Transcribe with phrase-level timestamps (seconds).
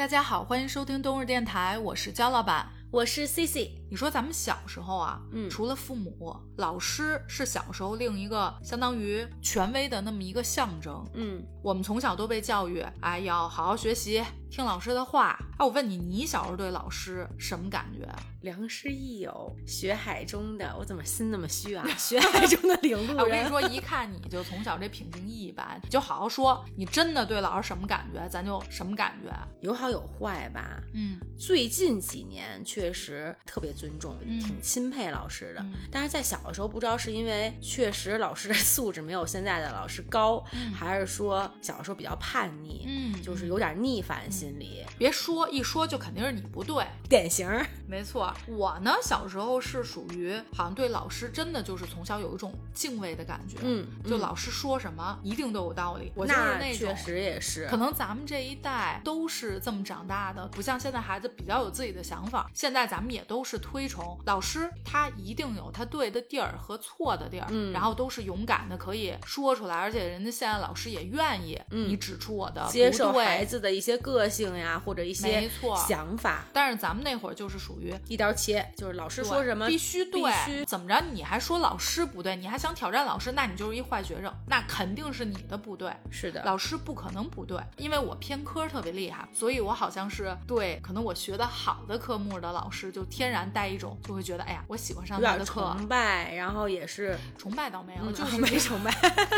[0.00, 2.66] 大家好，欢迎收听冬日电台，我是焦老板。
[2.90, 11.06] 我是 C C，你说咱们小时候啊，嗯除了父母，老师是小时候另一个相当于权威的那么一个象征。
[11.12, 15.38] 嗯，我们从小都被教育，哎，要好好学习，听老师的话。
[15.58, 18.08] 哎，我问你，你小时候对老师什么感觉？
[18.40, 21.86] 良师益友，学海中的，我怎么心那么虚啊？
[21.98, 23.18] 学海中的领哎，路人。
[23.18, 29.30] 我跟你说，一看你就从小这品行一般，你就好好说，你真的对老师什么感觉，咱就什么感觉。
[29.60, 30.82] 有好有坏吧。
[30.94, 35.60] 嗯最近几年确实特别尊重，嗯挺钦佩老师的。
[35.60, 46.84] 嗯但是在小的时候，不知道是因为确实老师的素质没有现在的老师高，嗯还是说小的时候比较叛逆，嗯，就是有点逆反心理，别说一说就肯定是你不对。
[47.08, 47.66] 典型儿。
[47.86, 56.10] 没错，我呢小时候是属于好像对老师真的就是从小有一种敬畏的感觉，嗯嗯就老师说什么一定都有道理。
[56.14, 62.48] 我就是那确实也是，可能咱们这一代都是这么长大的，不像现在孩子比较有自己的想法。
[62.54, 81.02] 现在咱们也都是推崇老师，他一定有他对的地儿和错的地儿，嗯然后都是勇敢的可以说出来，而且人家现在老师也愿意嗯你指出我的接受孩子的一些个性呀，或者一些错想法，但是咱们那会儿就是属于一刀切，就是老师说什么必须对，必须怎么着？
[81.12, 85.90] 你还说老师不对，你还想挑战老师，那你就是一坏学生，那肯定是你的不对。
[86.10, 98.90] 是的，老师不可能不对，因为我偏科特别厉害，所以我好像是对可能我学的好的科目的老师，就天然带一种就会觉得，哎呀，我喜欢上他的课，崇拜，然后也是，崇拜倒没有，嗯就是没崇拜。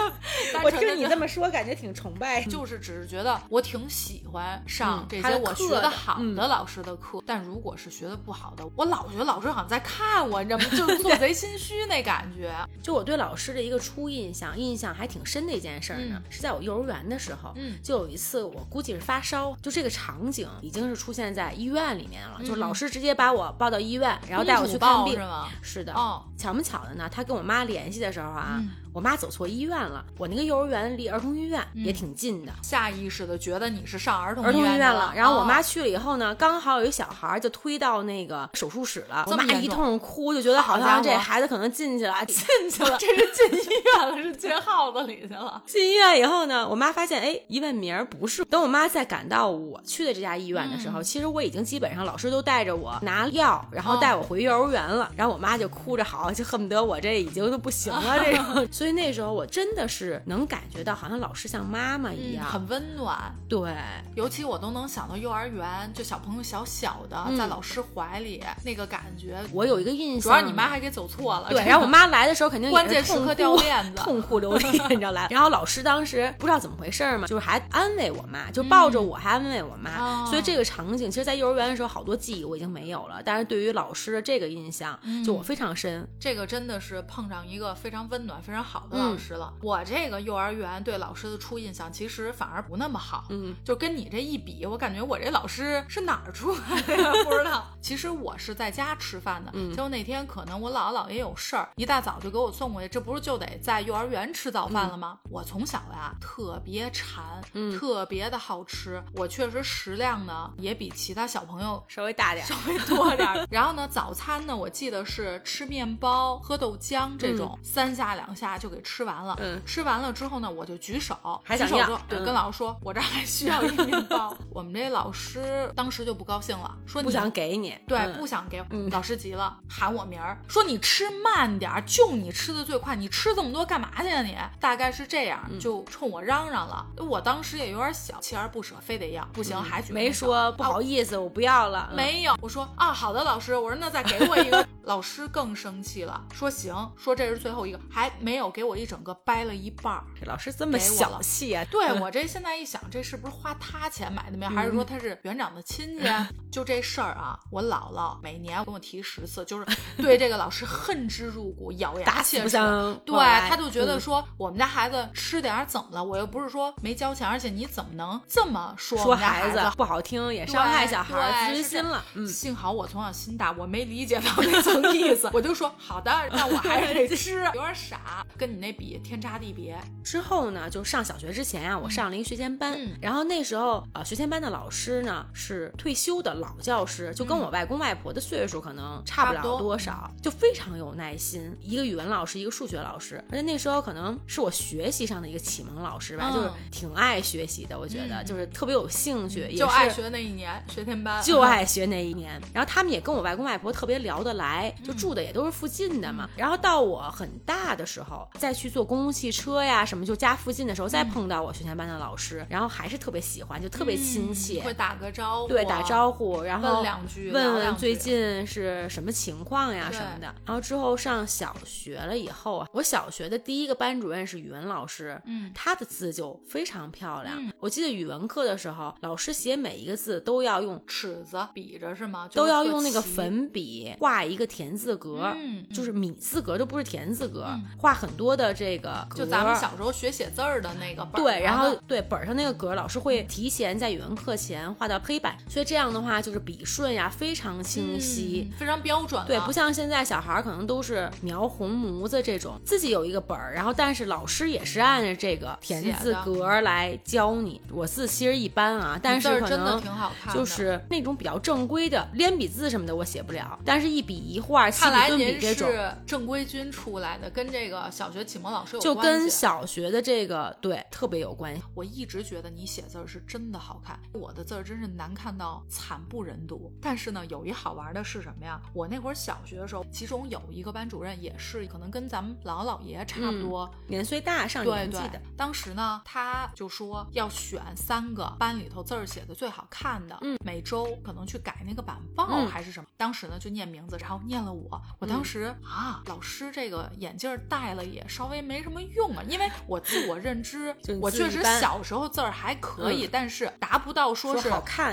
[0.62, 2.42] 我就听你这么说，感觉挺崇拜。
[2.44, 10.64] 就是只是觉得我挺喜欢上嗯这些我学的的好嗯的老师的课，但如果是学的不好的，我老觉得老师好像在看我，你知道吗？
[10.76, 12.52] 就是做贼心虚那感觉。
[12.82, 17.52] 就我对老师的一个初印象，印象还挺深的一件事儿呢，嗯是在我幼儿园的时候。
[17.56, 25.20] 嗯就有一次，我估计是发烧，就这个场景已经是出现在医院里面了，嗯就老师直接把我抱到医院，然后带我去看病是。
[25.20, 25.48] 吗？
[25.62, 30.04] 是的，哦，巧不巧的呢，他跟我妈联系的时候啊，嗯我妈走错医院了。
[30.18, 35.12] 我那个幼儿园离儿童医院也嗯挺近的，下意识的觉得你是上儿童儿童医院了。
[35.14, 42.14] 然后我妈哦去了以后呢，刚好有一小孩儿就推到那个手术室了，我妈一通哭，就觉得好像这孩子可能进去了。
[42.26, 45.62] 进进去了， 这是进医院了，是进号子里去了。
[45.66, 48.44] 进医院以后呢，我妈发现，哎，一问名儿不是。
[48.44, 55.10] 等我妈再赶到我去的这家医院的时候，嗯其实我已经基本上老师都带着我拿药，然后哦带我回幼儿园了。
[55.16, 58.68] 然后我妈就哭着，好，就恨不得我这已经都不行了这种。
[58.82, 62.44] 所以那时候我真的是能感觉到，好像老师像妈妈一样。
[62.48, 63.72] 嗯很温暖，对，
[64.16, 69.38] 尤其我都能想到幼儿园，就小朋友小小的、嗯在老师怀里那个感觉。
[69.52, 75.28] 我有一个印象，主要你妈还给走错了，对，然后我妈来的时候肯定关键时刻掉链子， 痛哭流涕， 你知道来。
[75.30, 80.26] 然后老师当时不知道怎么回事儿嘛，就是还安慰我妈，就抱着我还安慰我妈。
[80.26, 86.04] 所以这个场景，其实，在幼儿园的时候，好多记忆我已经没有了，但是对于老师的这个印象，嗯就我非常深。
[86.18, 89.52] 这个真的是碰上一个非常温暖、非常好的嗯老师了。
[89.60, 97.12] 我这个幼儿园对老师的初印象其实反而不那么好，嗯，就跟你这一比，我感觉我这老师是哪儿出来的？
[97.24, 97.66] 不知道。
[97.82, 105.18] 其实我是在家吃饭的，嗯结果那天可能我姥姥姥爷有事儿，一大早就给我送过去，这不是就得在幼儿园吃早饭了吗？
[105.30, 107.22] 我从小呀特别馋，
[107.52, 112.56] 嗯特别的好吃，我确实食量呢也比其他小朋友稍微大点儿稍。
[112.68, 113.46] 微多点儿。
[113.50, 119.36] 然后呢，早餐呢，我记得是吃面包、喝豆浆这种，三下两下就给吃完了。
[119.40, 124.36] 嗯吃完了之后呢，我就举手，还想要对，嗯跟老师说，我这儿还需要一 面包。
[124.50, 134.36] 我们这老师当时就不高兴了，说你不想给你，对，嗯不想给老师急了，喊我名儿，说你吃慢点儿，就你吃的最快，你吃这么多干嘛去啊你？
[134.60, 136.86] 大概是这样，嗯就冲我嚷嚷了。
[136.98, 141.88] 我当时也有点小，锲而不舍，非得要，不行，还举嗯没说不啊好意思，我不要了。
[141.90, 144.66] 嗯没有，我说啊，好的，老师，我说那再给我一个。
[144.84, 150.04] 老师更生气了，说行，说这是最后一个，还没有给我一整个，掰了一半儿。
[150.18, 151.64] 这老师这么小气啊！
[151.70, 156.28] 对我这现在一想，这是不是花他钱买的面，还是说他是园长的亲戚啊？
[156.50, 159.66] 就这事儿啊，我姥姥每年跟我提十次，就是
[159.96, 162.58] 对这个老师恨之入骨，咬牙切齿。
[163.04, 163.16] 对，
[163.48, 166.04] 他就觉得嗯说我们家孩子吃点儿怎么了？
[166.04, 172.04] 我又不是说没交钱，而且你怎么能这么说我说们家孩孩子不好听，也伤害小孩自尊心了。
[172.14, 179.78] 嗯，幸好我从小心大，我没理解到那层意思， 我就说好的，那我还是得 吃，有点傻，跟你那比天差地别。
[180.02, 191.56] 之后呢，就上小学之前啊，我上了一个学前班，嗯然后那时候呃学前班的老师呢是退休的老教师，就跟我外公外婆的岁数可能差不了多多少，就非常有耐心。
[191.60, 206.28] 一个语文老师，一个数学老师，而且那时候可能是我学习上的一个启蒙老师吧，嗯就是挺爱学习的，我觉得、嗯就是特别有兴趣，也就爱学那一年学前班，就爱学那一年，然后他们也跟我外公外婆特别聊得来，嗯就住的也都是附近的嘛。
[206.36, 220.34] 然后到我很大的时候，再去坐公共汽车呀什么，就家附近的时候，再碰到我学前班的老师，然后还是特别喜欢，就特别亲切，嗯会打个招呼，对，打招呼，然后问两句，问问最近是什么情况呀什么的。
[220.44, 225.50] 然后之后上小学了以后啊，我小学的第一个班主任是语文老师，嗯。
[225.54, 227.36] 他的字就非常漂亮。
[227.38, 227.52] 嗯。
[227.60, 230.82] 我记得语文课的时候，老师写每一个字都要用。
[230.86, 232.28] 尺子比着是吗？
[232.32, 237.64] 都要用那个，粉笔画一个田字格，嗯就是米字格，都不是田字格，嗯。
[237.78, 239.06] 画很多的这个。
[239.14, 248.48] 就咱们小时候学写字儿的那个本儿对，然后对本儿上那个格，老师会提前在语文课前画到黑板，所以这样的话就是笔顺呀非常清晰。
[248.50, 257.60] 嗯非常标准了，对，不像现在小孩儿可能都是描红模子这种，自己有一个本儿，然后但是老师也是按着这个田字格儿来教你。
[257.70, 265.68] 我字其实一般啊，但是可能挺好看，就是那种比较正规的连笔字什么的我写不了，但是一笔一画、起看来笔顿笔您这种。
[265.70, 268.94] 是正规军出来的，跟这个小学启蒙老师有就。
[269.02, 276.72] 跟小学的这个对特别有关系，我一直觉得你写字儿是真的好看，我的字儿真是难看到惨不忍睹。
[276.80, 278.60] 但是呢，有一好玩的是什么呀？
[278.72, 292.88] 我那会儿小学的时候，其中有一个班主任也是可能跟咱们姥姥姥爷差不多，年岁大上年纪的，，当时呢，他就说要选三个班里头字儿写的最好看的，嗯每周可能去改那个板报嗯还是什么。
[292.96, 304.48] 当时呢就念名字，然后念了我，我当时、啊，老师这个眼镜儿戴了也稍微没什么用啊，因为我自我认知我确实小时候字儿还可以，嗯但是达不到说是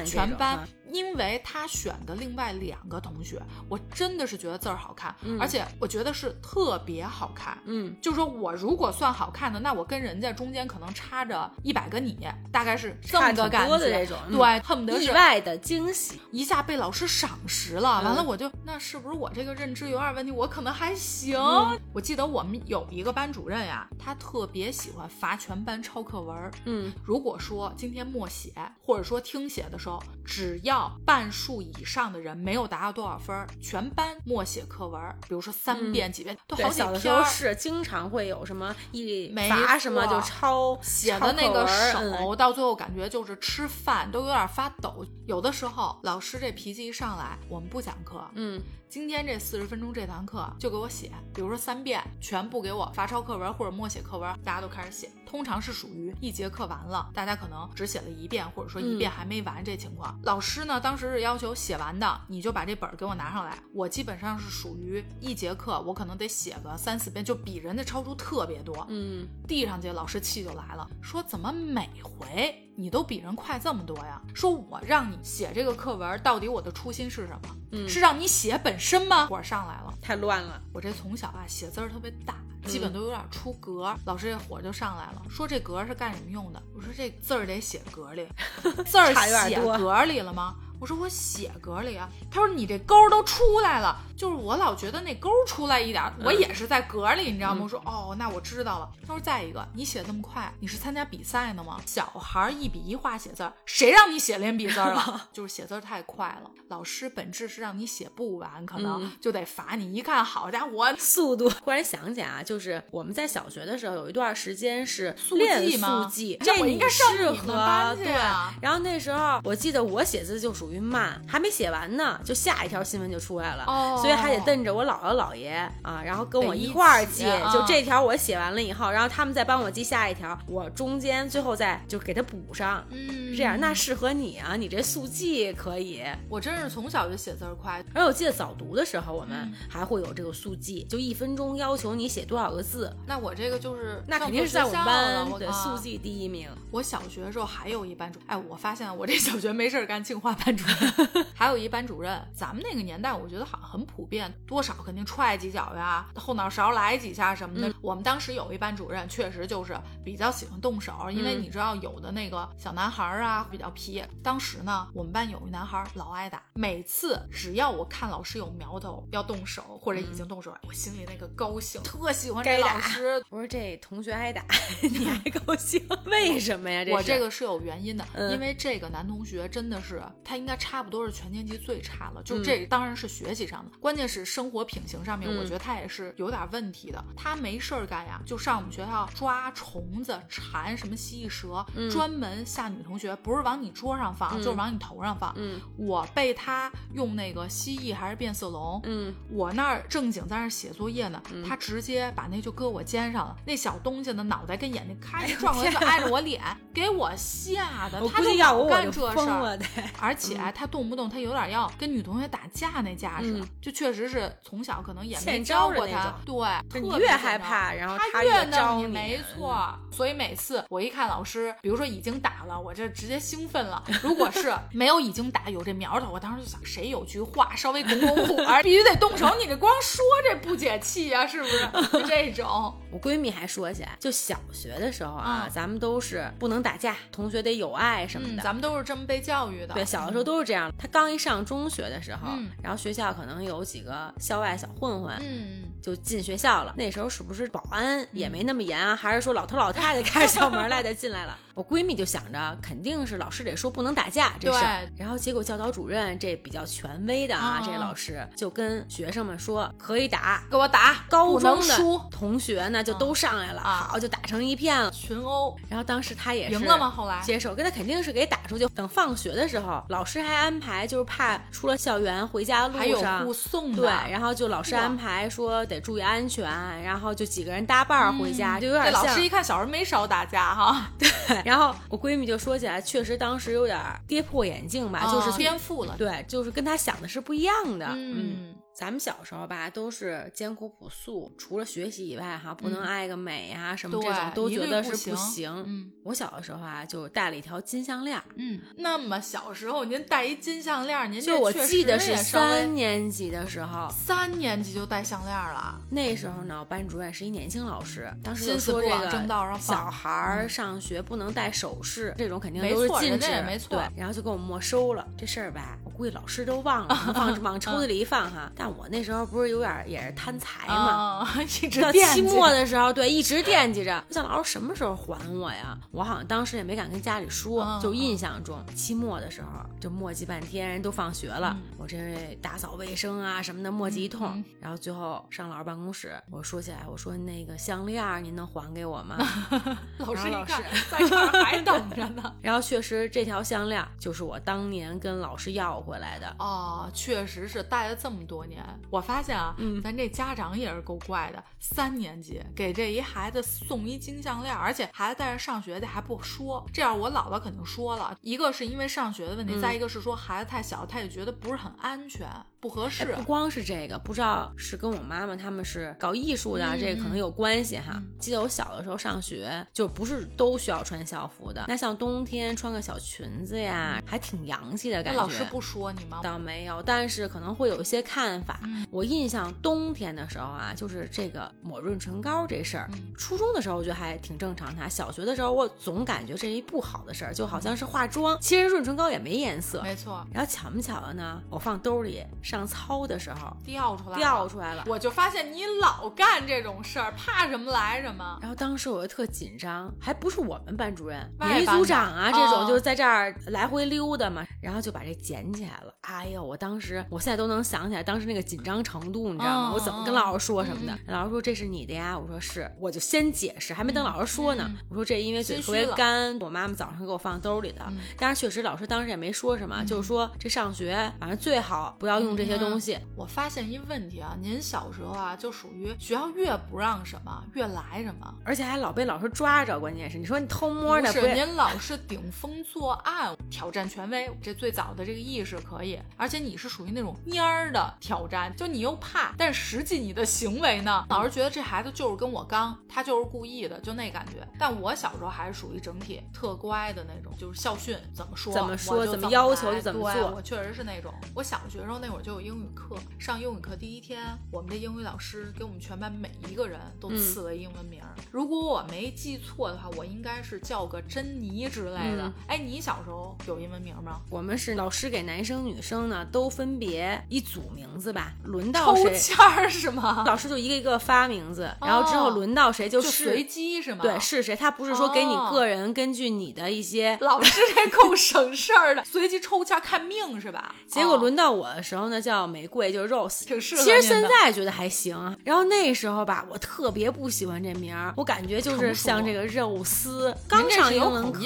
[0.05, 0.67] 全班啊。
[0.91, 7.57] 因为他选的另外两个同学，我真的是觉得字儿好看，嗯而且我觉得是特别好看。
[7.65, 12.17] 嗯，就是说我如果算好看的，那我跟人家中间可能差着一百个你，
[12.51, 13.67] 大概是这么个感觉。
[13.67, 18.01] 多的这种，嗯对，恨不得意外的惊喜，一下被老师赏识了。
[18.01, 20.31] 嗯完了，我就那是不是我这个认知有点问题？
[20.31, 21.37] 我可能还行。
[21.39, 26.51] 嗯我记得我们有一个班主任呀，他特别喜欢罚全班抄课文。
[26.65, 28.53] 嗯如果说今天默写
[28.85, 45.05] 或者说听写的时候，只要半数以上的人没有达到多少分儿，全班默写课文儿，比如说三遍、几遍，都，好几篇是经常会有什么一没罚什么就抄写的那个手，到最后感觉就是吃饭都有点发抖。
[45.25, 55.11] 有的时候老师这脾气一上来，我们不讲课，嗯今天这四十分钟这堂课就给我写，比如说三遍，全部给我罚抄课文或者默写课文，大家都开始写。
[55.27, 60.19] 通常是属于一节课完了，大家可能只写了一遍，或者说一遍还没完这情况。
[60.23, 63.55] 老师呢，当时是要求写完的，你就把这本儿给我拿上来。
[63.75, 68.87] 我基本上是属于一节课，我可能得写个三四遍，就比人家超出特别多。
[68.89, 74.21] 嗯，递上去，老师气就来了，说怎么每回你都比人快这么多呀？
[74.33, 77.55] 说我让你写这个课文，到底我的初心是什么？
[77.73, 79.25] 嗯是让你写本身吗？
[79.27, 86.63] 火上来了，太乱了，我这从小啊写字儿特别大，嗯基本都有点出格，老师这火就上来了，说这格是干什么用的？
[86.73, 88.25] 我说这字儿得写格里，
[88.87, 90.55] 字儿写多格里了吗？
[90.79, 97.57] 我说我写格里啊，他说你这勾儿都出来了，就是我老觉得那勾儿出来一点儿，我也是在格里，你知道吗？
[97.59, 98.89] 嗯我说哦，那我知道了。
[99.05, 101.79] 他说再一个，你写这么快，你是参加比赛呢吗？
[101.85, 105.27] 小孩儿一笔一画写字儿，谁让你写连笔字儿了？
[105.33, 109.93] 就是写字儿太快了，老师本质是让你写不完，可能嗯就得罚你。
[109.93, 111.49] 一看，好家伙， 速度。
[111.63, 118.53] 忽然想起啊，就是我们在小学的时候有一段时间是速练记吗速记，那我应该上你们适合对啊。
[118.61, 127.25] 然后那时候我记得我写字就属于慢，还没写完呢，就下一条新闻就出来了，哦所以还得瞪着我姥姥姥爷啊，然后跟我一块儿记。
[127.53, 132.83] 就这条我写完了以后，然后他们再帮我记下一条，我中间最后再就给他补上。
[132.91, 136.03] 嗯这样那适合你啊，你这速记可以。
[136.27, 146.49] 我真是从小就写字儿快，而且我记得早读的时候，我们嗯还会有这个速记，就一分钟要求你写多少个字，那我这个就是那肯定是在我们班的速记第一名。
[146.71, 152.19] 我小学的时候还有一班主，哎，我发现我这小学没事儿干，清华班主任， 还有一班主任。
[152.33, 157.73] 咱们那个年代，我觉得好像很普遍，多少肯定踹几脚呀，后脑勺来几下什么的。
[157.81, 164.03] 我们当时有一班主任，确实就是比较喜欢动手，因为你知道有的那个小男孩啊比较皮。
[164.23, 173.23] 当时呢，我们班有一男孩老挨打，每次只要我看老师有苗头要动手或者已经动手，我心里那个高兴，特喜欢这老师。
[173.29, 174.43] 我说这同学挨打，
[174.81, 175.85] 你还高兴？
[176.05, 176.85] 为什么呀？
[176.91, 182.21] 我这个是有原因的，因为这个男同学真的是他应该差不多是全年级最差了。
[182.23, 187.03] 就这当然是学习上的，关键是生活品行上面，我觉得他也是有点问题的。
[187.15, 195.35] 他没事儿干呀，就上我们学校抓虫子、蝉什么蜥蜴蛇，专门吓女同学，不是往你桌上放，就是往你头上放。
[195.77, 203.35] 我被他用那个蜥蜴还是变色龙，嗯，我那儿正经在那写作业呢，他直接把那就搁我肩上了。
[203.45, 206.41] 那小东西的脑袋跟眼睛咔一撞过去，挨着我脸，
[206.73, 207.99] 给我吓的。
[208.09, 209.59] 他就要干这事儿，
[209.99, 219.73] 而且他动不动他有点要跟女同学打架那架势，就确实是从小可能也没教过他，对，你越害怕，然后他越弄你，没错。
[219.91, 229.35] 所以每次我一看老师，比如说已经打了，我这直接兴奋了；如果是 没有已经打，有这苗头，我当时就想，谁有句话稍微拱拱火，必须得动手。
[229.39, 231.67] 你这光说这不解气呀，是不是？
[231.91, 232.73] 就这种。
[232.91, 239.73] 我闺蜜还说起来，就小学的时候啊，咱们都是不能打架，同学得友爱什么的，咱们都是这么被教育的。
[239.73, 240.71] 对，小的时候都是这样。
[240.77, 242.27] 他刚一上中学的时候，
[242.61, 246.75] 然后学校可能有几个校外小混混，嗯，就进学校了。
[246.77, 248.95] 那时候是不是保安也没那么严啊？
[248.95, 251.35] 还是说老头老太太开着校门来的 进来了？
[251.53, 254.89] 我闺蜜就想着，肯定是老师得说不能打架这事儿。
[254.97, 261.05] 然后结果教导主任这比较权威的啊，这老师就跟学生们说可以打，给我打。
[261.09, 261.77] 高中的
[262.11, 265.55] 同学呢就都上来了，好就打成一片了，群殴。
[265.67, 266.89] 然后当时他也是赢了吗？
[266.89, 268.65] 后来接受，跟他肯定是给打出去。
[268.69, 276.49] 等放学的时候，老师还安排，就是怕出了校园回家路上还有护送对，然后就老师安排说得注意安全，
[276.83, 279.05] 然后就几个人搭伴回家，就有点像。
[279.05, 281.09] 老师一看小人没少打架哈， 对。
[281.49, 288.53] 然后我闺蜜就说起来，确实当时有点跌破眼镜吧，就是颠覆了，对，就是跟她想的是不一样的，嗯。
[288.79, 295.51] 咱们小时候吧，都是艰苦朴素，除了学习以外，哈，不能爱个美啊什么这种，都觉得是不行。
[295.67, 298.17] 嗯，我小的时候啊，就戴了一条金项链。
[298.37, 305.77] 嗯，那么小时候您戴一金项链，您就我记得是三年级的时候，三年级就戴项链了。
[305.91, 313.77] 那时候呢，班主任是一年轻老师，当时就说这个小孩儿上学不能戴首饰，这种肯定都是禁止，没错。
[313.77, 315.77] 对，然后就给我没收了这事儿吧。
[315.99, 318.49] 我估计老师都忘了， 放往抽屉里一放哈。
[318.55, 321.27] 但我那时候不是有点也是贪财嘛，
[321.61, 325.77] 一直到期末的时候，对，一直惦记着，我想老师什么时候还我呀？
[325.91, 339.17] 我好像当时也没敢跟家里说，就印象中期末的时候就磨叽半天，人都放学了，我这打扫卫生啊什么的磨叽一通，然后最后上老师办公室，我说起来，我说那个项链您能还给我吗？
[339.99, 340.53] 老师老师
[340.89, 342.33] 在这儿还等着呢。
[342.41, 349.01] 然后确实这条项链就是我当年跟老师要回来的哦，确实是带了这么多年，我。
[349.09, 351.43] 发现啊，嗯，咱这家长也是够怪的。
[351.59, 356.63] 三年级给这一孩子送一金项链，而且孩子带着上学去还不说。
[356.71, 362.29] 这样我姥姥肯定说了，一个是因为上学的问题，再一个是说孩子太小，他也觉得不是很安全。
[362.61, 368.01] 不合适，不光是这个，不知道是跟我妈妈他们是搞艺术的，这个可能有关系哈。
[368.19, 371.63] 记得我小的时候上学，就不是都需要穿校服的。
[371.69, 375.19] 那像冬天穿个小裙子呀，还挺洋气的感觉。
[375.19, 376.19] 老师不说你吗？
[376.21, 378.59] 倒没有，但是可能会有一些看法。
[378.91, 384.89] 我印象冬天的时候啊，就是这个抹润唇膏这事儿，初中的时候我觉得还挺正常的。
[384.89, 389.81] 小学的时候我总感觉这是一不好的事儿，就好像是化妆，其实润唇膏也没颜色。
[389.81, 390.27] 没错。
[390.33, 392.21] 然后巧不巧的呢，我放兜里。
[392.49, 398.37] 上操的时候掉出来，掉出来了，我就发现你老干这种事儿，怕什么来什么。
[398.41, 405.93] 然后当时我就特紧张，还不是我们班主任，女组长啊，这种就是在这儿来回溜达嘛，然后就把这捡起来了。
[406.01, 409.71] 哎呦，我当时，我现在都能想起来当时那个紧张程度，你知道吗？
[409.73, 410.97] 我怎么跟老师说什么的？
[411.07, 417.85] 老师说这是你的呀，我说是，我就先解释，还没等老师说呢，我说这因为嘴特别干，我妈妈早上给我放兜里的。
[418.17, 422.38] 但是确实老师当时也没说什么，就是说这上学反正最好不要用。
[422.39, 422.97] 这些东西。
[423.15, 429.77] 我发现一问题啊，您小时候啊，就属于学校越不让什么，越来什么，而且还老被老师抓着。
[429.79, 435.99] 关键是，你说你偷摸的，不是您老是顶风作案，挑战权威，这最早的这个意识可以。
[436.17, 444.47] 而且你是属于那种蔫儿的挑战，就你又怕，但实际你的行为呢，老师觉得这孩子就是跟我刚，他就是故意的，就那感觉。
[444.57, 450.31] 但我小时候还是属于整体特乖的那种，就是校训怎么说怎么说，怎么要求就怎么做。
[450.31, 451.13] 我确实是那种。
[451.33, 454.21] 我小学时候那会儿就有英语课，上英语课第一天，
[454.51, 457.99] 我们的英语老师给我们全班每一个人都赐了英文名。
[458.31, 462.31] 如果我没记错的话，我应该是叫个珍妮之类的。
[462.47, 464.21] 哎，你小时候有英文名吗？
[464.29, 470.23] 我们是老师给男生女生呢都分别一组名字吧，轮到谁抽签是吗？
[470.27, 474.03] 老师就一个一个发名字，然后之后轮到谁就随机是吗？
[474.03, 474.55] 对，是谁？
[474.55, 477.17] 他不是说给你个人根据你的一些。
[477.21, 480.75] 老师这够省事儿的，随机抽签看命是吧？
[480.87, 483.83] 结果轮到我的时候呢，叫玫瑰，就是 Rose，挺适合。
[483.83, 490.35] 其实现在觉得还行，然后那时候吧，我特别不喜欢这名儿，我感觉就是像这个肉丝。
[490.47, 491.41] 刚上英文课，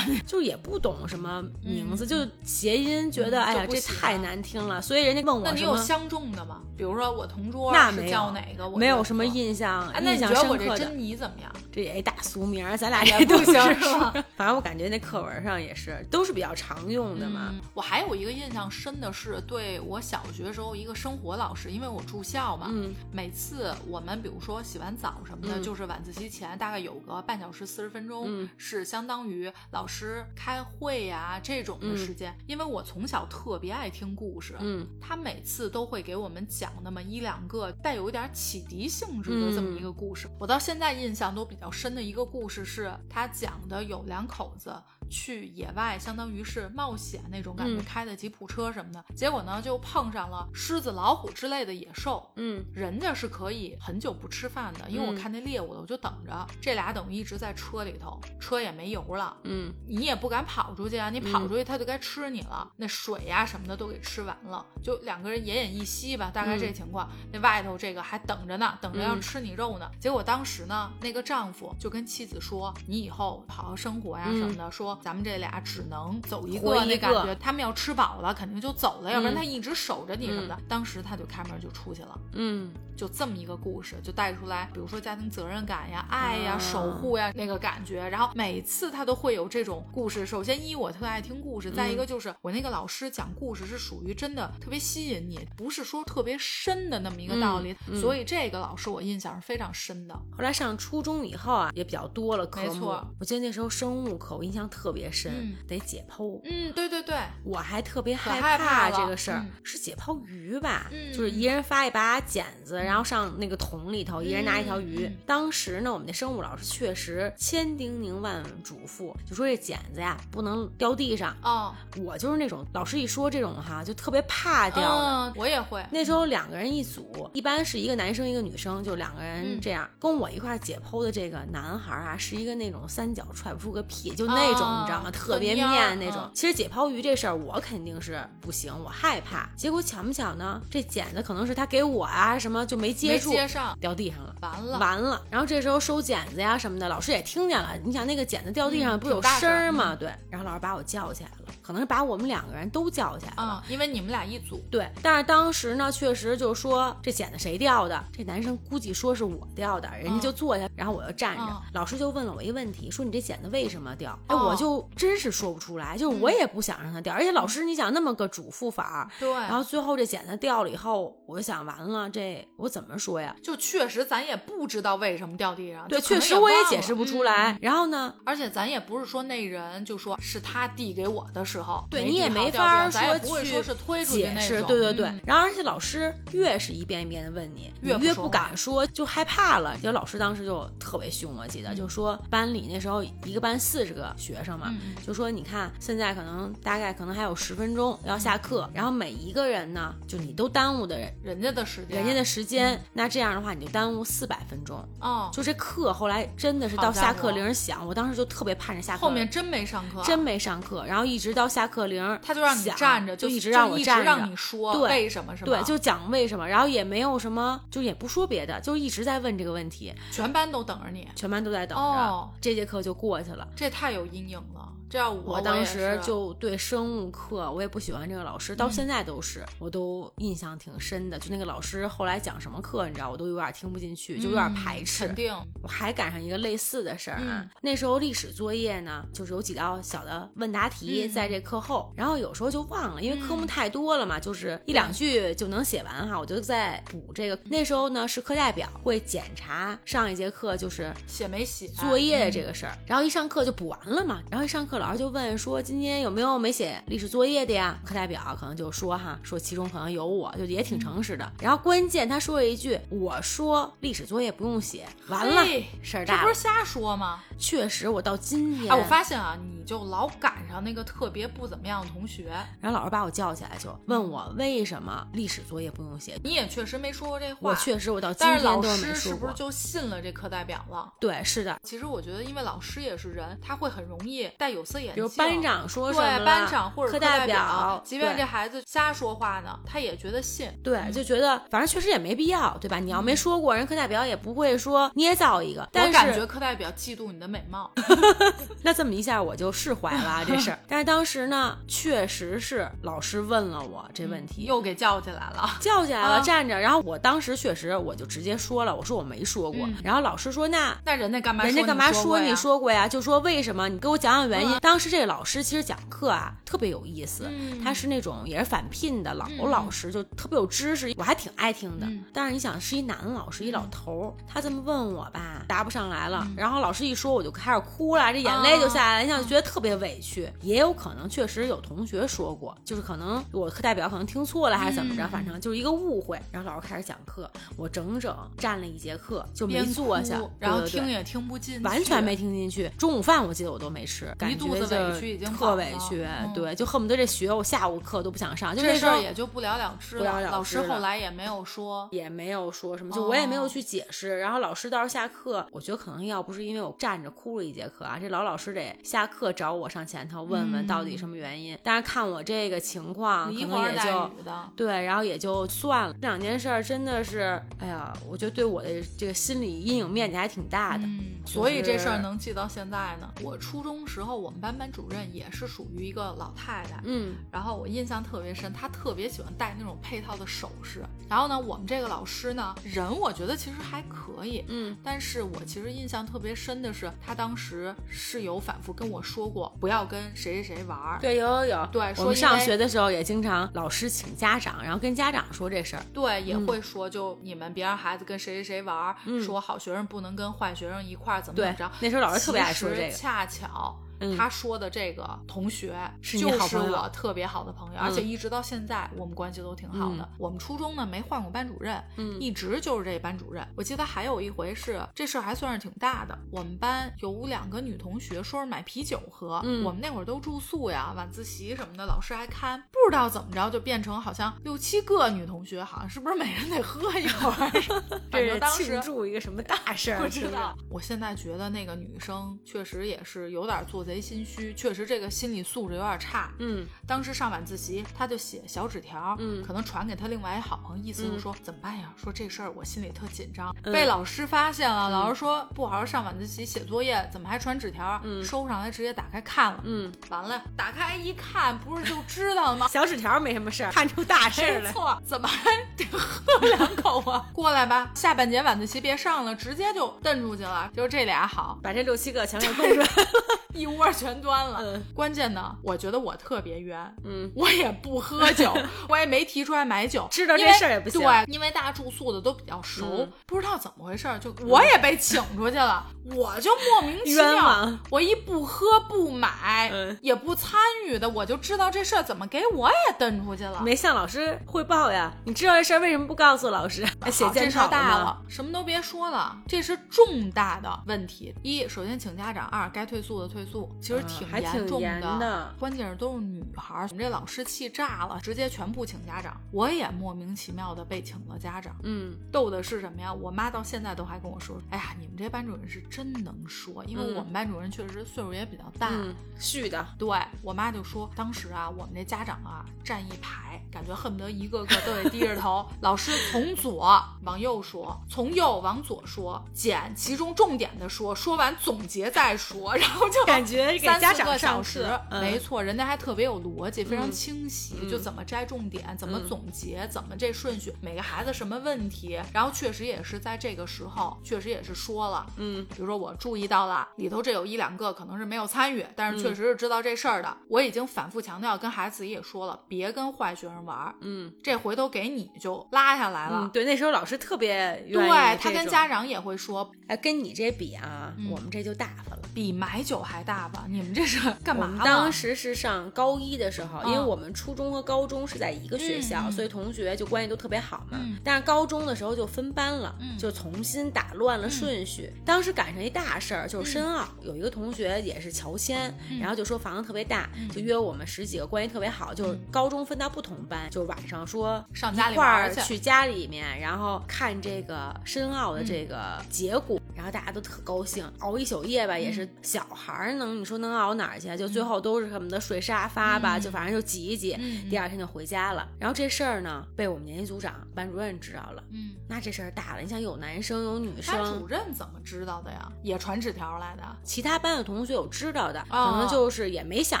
[0.26, 6.60] 就也不懂什么名字，就谐音，觉得哎呀这太难听了，所以人家问我，那你有相中的吗？
[6.76, 8.68] 比如说我同桌那没叫哪个？
[8.68, 10.78] 我没有什么印象，印象深刻的。
[10.78, 11.50] 珍妮怎么样？
[11.72, 14.12] 这也一大俗名，咱俩也不行是吧？
[14.36, 17.54] 反正我感觉那课文上也是，都是比较常用的嘛。
[17.74, 22.70] 我还有一个印象深的是，对我小学时候一个生活老师，因为我住校嘛，
[23.12, 32.36] 每次我们比如说洗完澡什么的，就是晚自习前大概有个半小时四十分钟，是相当于老师开会呀这种的时间。
[32.46, 40.28] 因为我从小特别爱听故事，嗯，他每次都会给我们讲那么一两个带有一点启迪性质的这么一个故事。
[40.38, 44.74] 我到现在印象都比较深的一个故事是他讲的有两口子。
[45.10, 52.30] 去野外，相当于是冒险那种感觉，开的吉普车什么的，结果呢就碰上了狮子、老虎之类的野兽。
[52.36, 56.46] 嗯，人家是可以很久不吃饭的，因为我看那猎物的，我就等着。
[56.60, 59.36] 这俩等于一直在车里头，车也没油了。
[59.44, 62.70] 嗯，你也不敢跑出去啊，你跑出去它就该吃你了。
[62.76, 67.10] 那水呀什么的都给吃完了，就两个人奄奄一息吧，大概这情况。
[67.32, 69.90] 那外头这个还等着呢，等着要吃你肉呢。
[70.00, 74.93] 结果当时呢，那个丈夫就跟妻子说：“你以后好好生活呀什么的。”说。
[75.02, 80.58] 咱们这俩只能走一个，那感觉他们要吃饱了，肯定就走了，要不然他一直守着你什么的。
[80.68, 88.08] 当时他就开门就出去了，嗯，就这么一个故事，就带出来，比如说家庭责任感呀、爱呀、守护呀那个感觉。
[88.08, 90.24] 然后每次他都会有这种故事。
[90.26, 97.74] 首先一我特爱听故事，再一个就是我那个老师讲故事是属于真的特别吸引你，不是说特别深的那么一个道理。
[98.00, 100.14] 所以这个老师我印象是非常深的。
[100.36, 102.72] 后来上初中以后啊，也比较多了科目。
[102.72, 106.40] 没错，我记得那时候生物课我印象特别深，得解剖。
[106.44, 110.88] 嗯，对对对，我还特别害怕这个事儿，是解剖鱼吧？
[110.92, 115.10] 嗯就是一人发一把剪子，然后上那个桶里头，一人拿一条鱼。
[115.26, 121.36] 当时呢，我们那生物老师确实千叮咛万嘱咐，就说这剪子呀不能掉地上。
[121.42, 125.32] 哦，我就是那种老师一说这种哈，就特别怕掉的。
[125.36, 125.84] 我也会。
[125.90, 129.88] 那时候两个人一组，一般是一个男生一个女生，就两个人这样。
[129.98, 135.10] 跟我一块解剖的这个男孩啊，是一个那种三脚踹不出个屁，就那种你知道吗？
[135.10, 136.30] 特别面那种。
[136.34, 139.48] 其实解剖鱼这事儿我肯定是不行，我害怕。
[139.56, 140.60] 结果巧不巧呢？
[140.70, 145.22] 这剪子可能是他给我啊，什么就没接住，接上掉地上了，完了完了。
[145.30, 147.70] 然后这时候收剪子呀什么的，老师也听见了。
[147.84, 149.94] 你想那个剪子掉地上不是有声儿吗？
[149.94, 150.12] 对。
[150.30, 154.62] 然后老师把我叫起来了，可能是把我们两个人都叫起来了，因为你们俩一组。
[154.70, 154.90] 对。
[155.02, 158.04] 但是当时呢，确实就说这剪子谁掉的？
[158.12, 161.62] 这男生估计说是我掉的，人家就坐下，然后我就站着。
[161.72, 164.18] 老师就问了我一个问题，说你这剪子为什么掉？
[164.26, 164.63] 哎，我就
[164.96, 167.12] 真是说不出来，就是我也不想让它掉。
[167.12, 169.30] 而且老师，你想那么个嘱咐法，对。
[169.32, 173.34] 然后最后这剪子掉了以后，我就想完了，这我怎么说呀？
[173.42, 177.58] 就确实咱也不知道为什么掉地上，对，确实我也解释不出来。
[177.60, 183.62] 然后呢，而且咱也不是说那人就说是他递给我的时候，对你也没法说去
[184.04, 185.12] 解释，对对对。
[185.24, 189.76] 然后而且老师越是一遍一遍的问你，越越不敢说，就害怕了。
[189.82, 194.72] 就老师当时就特别凶，我记得就说班里那时候一个班四十个学生嘛，
[195.06, 205.30] 就说你看现在可能大概可能还有十分钟要下课，然后每一个人呢，就你都耽误的人人家的时间，人家的时间，那这样的话你就耽误四百分钟哦。
[205.32, 215.50] 就这课后来真的是到下课铃响，我当时就特别盼着下课，后面真没上课，真没上课，然后一直到下课铃，他就让你站着，就一直让我站着，让你说为什么是吧？
[215.50, 224.73] 对，就讲为什么，然后也没有什么，就也不说别的，就一直在问这个问题，全班都等着你，全班都在等着，这节课就过去了，这太有阴影了。
[224.94, 231.18] 这样我当时就对生物课我也不喜欢这个老师，到现在都是，我都印象挺深的。
[231.18, 235.08] 就那个老师后来讲什么课，你知道，我都有点听不进去，就有点排斥。
[235.08, 235.34] 肯定。
[235.60, 247.36] 我还赶上一个类似的事儿啊，那时候历史作业呢，就是有几道小的问答题在这课后，然后有时候就忘了，因为科目太多了嘛，就是一两句就能写完哈，我就在补这个。
[247.46, 257.78] 那时候呢是课代表会检查上一节课就是写没写作业这个事儿，然后一上课就补完了嘛，然后一上课老师就问说今天有没有没写历史作业的呀？
[257.86, 261.32] 课代表可能就说哈，说其中可能有我，就也挺诚实的。
[261.40, 265.42] 然后关键他说了一句，我说历史作业不用写，完了
[265.82, 267.22] 事儿大，这不是瞎说吗？
[267.38, 276.20] 确实，我到今天，哎，我发现啊，你就老赶上那个特别不怎么样的同学，然后老师把我叫起来，就问我为什么历史作业不用写。
[276.22, 278.68] 你也确实没说过这话，我确实，我到今天都没说过。
[278.68, 280.92] 但是老师是不是就信了这课代表了？
[281.00, 281.58] 对，是的。
[281.62, 290.48] 其实我觉得，因为老师也是人，他会很容易带有比如班长说什么，对，班长或者课代表，即便这孩子瞎说话呢，他也觉得信。
[290.62, 292.78] 对，就觉得反正确实也没必要，对吧？
[292.78, 295.68] 你要没说过，人课代表也不会说捏造一个。
[295.72, 297.70] 我感觉课代表嫉妒你的美貌。
[298.62, 306.58] 那这么一下我就释怀了这事儿， 但是当时呢，确实是老师问了我这问题，又给叫起来了，叫起来了，站着。
[306.58, 309.68] 然后我当时确实我就直接说了，我说我没说过。
[309.82, 311.44] 然后老师说那那人家干嘛？
[311.44, 312.88] 人家干嘛说你说过呀？
[312.88, 313.68] 就说为什么？
[313.68, 314.53] 你给我讲讲原因。
[314.60, 317.30] 当时这个老师其实讲课啊特别有意思，
[317.62, 321.86] 他是那种也是返聘的老老师，就特别有知识，我还挺爱听的。
[322.12, 326.26] 但是你想是一男老师，一老头儿，他这么问我吧，答不上来了。
[326.36, 329.02] 然后老师一说，我就开始哭了，这眼泪就下来了。
[329.02, 336.20] 你想觉得特别委屈，也有可能确实有同学说过，就是可能我课代表可能听错了还是怎么着，反正就是一个误会。
[336.30, 342.68] 然后老师开始讲课，我整整站了一节课就没坐下，然后听也听不进，完全没听进去。
[342.78, 348.54] 中午饭我记得我都没吃，一肚子委屈已经特委屈，对，就恨不得这学我下午课都不想上。
[348.54, 350.20] 就这事儿也就不了了之了。
[350.30, 354.18] 老师后来也没有说，也没有说什么，就我也没有去解释。
[354.18, 361.58] 然后老师到时候下课，我觉得可能要不是因为我站着哭了一节课啊，这老老师得下课找我上前头问问到底什么原因。
[361.62, 364.10] 但是看我这个情况，可能也就
[364.56, 365.94] 对，然后也就算了。
[365.94, 370.84] 这两件事儿真的是，哎呀，我觉得对我的这个心理阴影面积还挺大的。
[371.26, 373.10] 所以这事儿能记到现在呢。
[373.22, 380.84] 我初中时候，我们班班主任也是属于一个老太太，嗯，然后我印象特别深，她特别喜欢戴那种配套的首饰。
[381.08, 390.98] 然后呢，我们这个老师呢，人我觉得其实还可以，嗯，但是我其实印象特别深的是，他当时是有反复跟我说过，不要跟谁谁谁玩儿。
[391.00, 391.66] 对，有有有。
[391.70, 395.82] 对，我们上学的时候也经常老师请家长，然后跟家长说这事儿。
[395.92, 401.70] 对，也会说，就你们别让孩子跟谁谁谁玩儿，说好学生不能跟坏学生一块儿怎么怎么着。
[401.80, 402.90] 那时候老师特别爱说这个。
[402.90, 403.78] 恰巧。
[404.16, 410.08] 他说的这个同学就是我特别好的朋友，而且一直到现在我们关系都挺好的。
[410.18, 411.82] 我们初中呢没换过班主任，
[412.20, 413.46] 一直就是这班主任。
[413.56, 427.50] 我记得还有一回是这事儿还算是挺大的，我们班有两个女同学说是买啤酒喝，我们那会儿都住宿呀，晚自习什么的老师还看，不知道怎么着就变成好像六七个女同学，好像是不是每人得喝一会儿？
[428.10, 430.02] 这是庆祝一个什么大事儿？
[430.02, 430.56] 不知道。
[430.70, 434.00] 我现在觉得那个女生确实也是有点做贼。
[434.00, 436.30] 心虚，确实这个心理素质有点差。
[436.38, 441.92] 嗯，当时上晚自习，他就写小纸条，嗯，可能传给他另外一好朋友，意思就是说怎么办呀？
[441.96, 444.90] 说这事儿我心里特紧张，被老师发现了。
[444.90, 448.00] 老师说不好好上晚自习写作业，怎么还传纸条？
[448.22, 452.68] 收上来直接打开看了，嗯，完了，打开一看，不是就知道了吗？
[452.68, 454.60] 小纸条没什么事儿，看出大事来。
[454.60, 457.26] 没错，怎么还得喝两口啊？
[457.32, 460.70] 过来吧，下半节晚自习别上了，直接就蹬出去了。
[460.74, 462.92] 就这俩好，把这六七个全给蹦出来了，
[463.58, 463.84] 一窝。
[463.94, 468.52] 全端了，关键呢，我觉得我特别冤，嗯，我也不喝酒，
[468.88, 479.70] 我也没提出来买酒，知道这事儿也不行，对，因为大家住宿的都比较熟，不知道怎么回事，就我也被请出去了，我就莫名其妙，我一不喝不买，
[480.02, 485.12] 也不参与的，我就知道这事儿怎么给我也蹬出去了，没向老师汇报呀？
[485.24, 486.84] 你知道这事儿为什么不告诉老师？
[487.10, 491.34] 写检讨大了，什么都别说了，这是重大的问题。
[491.42, 493.70] 一，首先请家长；二，该退宿的退宿。
[493.80, 494.80] 其实挺严重
[495.18, 499.40] 的，关键是都是女孩儿，我们这老师气炸了，直接全部请家长。
[499.50, 501.74] 我也莫名其妙的被请了家长。
[501.82, 503.12] 嗯，逗的是什么呀？
[503.12, 508.90] 我妈到现在都还跟我说：“哎呀，你们这班主任是真能说，因为我们班主任确实岁数也比较大，
[509.38, 510.08] 续的。”对
[510.42, 515.64] 我妈就说，当时啊，我们这家长啊站一排，感觉恨不得一个个都得低着头。
[515.82, 523.24] 老师从左往右说，从右往左说，捡其中重点的说，说完总结再说，然后就。
[523.24, 535.26] 感觉给三四家长个小时，嗯没错，人家还特别有逻辑，非常嗯清晰，嗯就怎么摘重点，怎么嗯总结，怎么这顺序，每个孩子什么问题，然后确实也是在这个时候，确实也是说了。
[535.36, 540.36] 嗯比如说，我注意到了里头这有一两个可能是没有参与，但是确嗯实是知道这事儿的。
[540.48, 546.40] 我已经反复强调，跟孩子自己也说了，别跟坏学生玩儿，嗯这回头给你就拉下来了。
[546.44, 552.22] 嗯，对，那时候老师特别对他跟家长也会说，哎，跟你这比啊，嗯我们这就大发了。
[552.34, 553.64] 比买酒还大吧？
[553.68, 554.80] 你们这是干嘛？
[554.84, 560.98] 当时是上高一的时候，因为嗯我们初中和高中是在一个学校，所以同学就关系都特别好嘛。
[561.00, 565.12] 嗯但是高中的时候就分班了，嗯就重新打乱了顺序。
[565.24, 584.36] 当时赶上一大事儿，就是申奥，有一个同学也是乔迁，嗯然后就说房子特别大，嗯就约我们十几个关系特别好，就是高中分到不同班，就晚上说上家里一块去儿去家里面，然后看这个申奥的这个结果，然后大家都特高兴，熬一宿夜吧，也是小孩儿能你说能熬哪儿去啊？
[584.36, 588.68] 就最后都是什么的睡沙发吧，嗯就反正就挤一挤，嗯第二天就回家了。
[588.78, 591.62] 然后这事儿呢，被我们年级组长、班主任知道了。
[591.70, 591.94] 嗯。
[592.06, 595.63] 那这事儿大了，你想有男生有女班主，任怎么知道的呀？
[595.82, 596.82] 也传纸条来的。
[597.02, 600.00] 其他班的同学有知道的，哦可能就是也没想